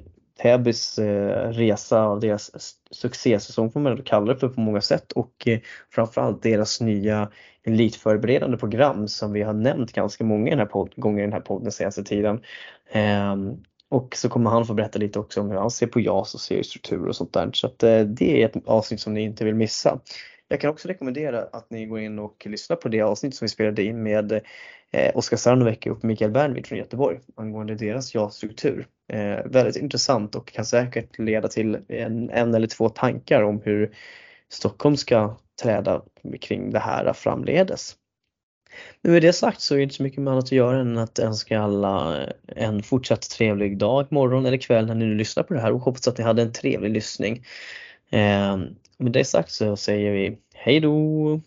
[0.42, 2.52] Täbys eh, resa och deras
[2.92, 5.60] succésäsong får man kalla det för på många sätt och eh,
[5.90, 7.30] framförallt deras nya
[7.64, 11.34] elitförberedande program som vi har nämnt ganska många i den här podd, gånger i den
[11.34, 12.42] här podden den senaste tiden.
[12.92, 13.58] Ehm,
[13.90, 16.40] och så kommer han få berätta lite också om hur han ser på JAS och
[16.40, 17.50] seriestruktur och sånt där.
[17.54, 20.00] Så att eh, det är ett avsnitt som ni inte vill missa.
[20.52, 23.50] Jag kan också rekommendera att ni går in och lyssnar på det avsnitt som vi
[23.50, 24.32] spelade in med
[24.92, 28.88] eh, Oskar Sarnovecki och Mikael Bernvid från Göteborg angående deras ja-struktur.
[29.14, 33.96] Eh, väldigt intressant och kan säkert leda till en, en eller två tankar om hur
[34.50, 36.02] Stockholm ska träda
[36.42, 37.96] kring det här framledes.
[39.02, 41.20] Nu med det sagt så är det inte så mycket annat att göra än att
[41.20, 45.62] önska alla en fortsatt trevlig dag, morgon eller kväll när ni nu lyssnar på det
[45.62, 47.46] här och hoppas att ni hade en trevlig lyssning.
[48.10, 48.58] Eh,
[49.02, 51.42] med det sagt så säger vi hej då!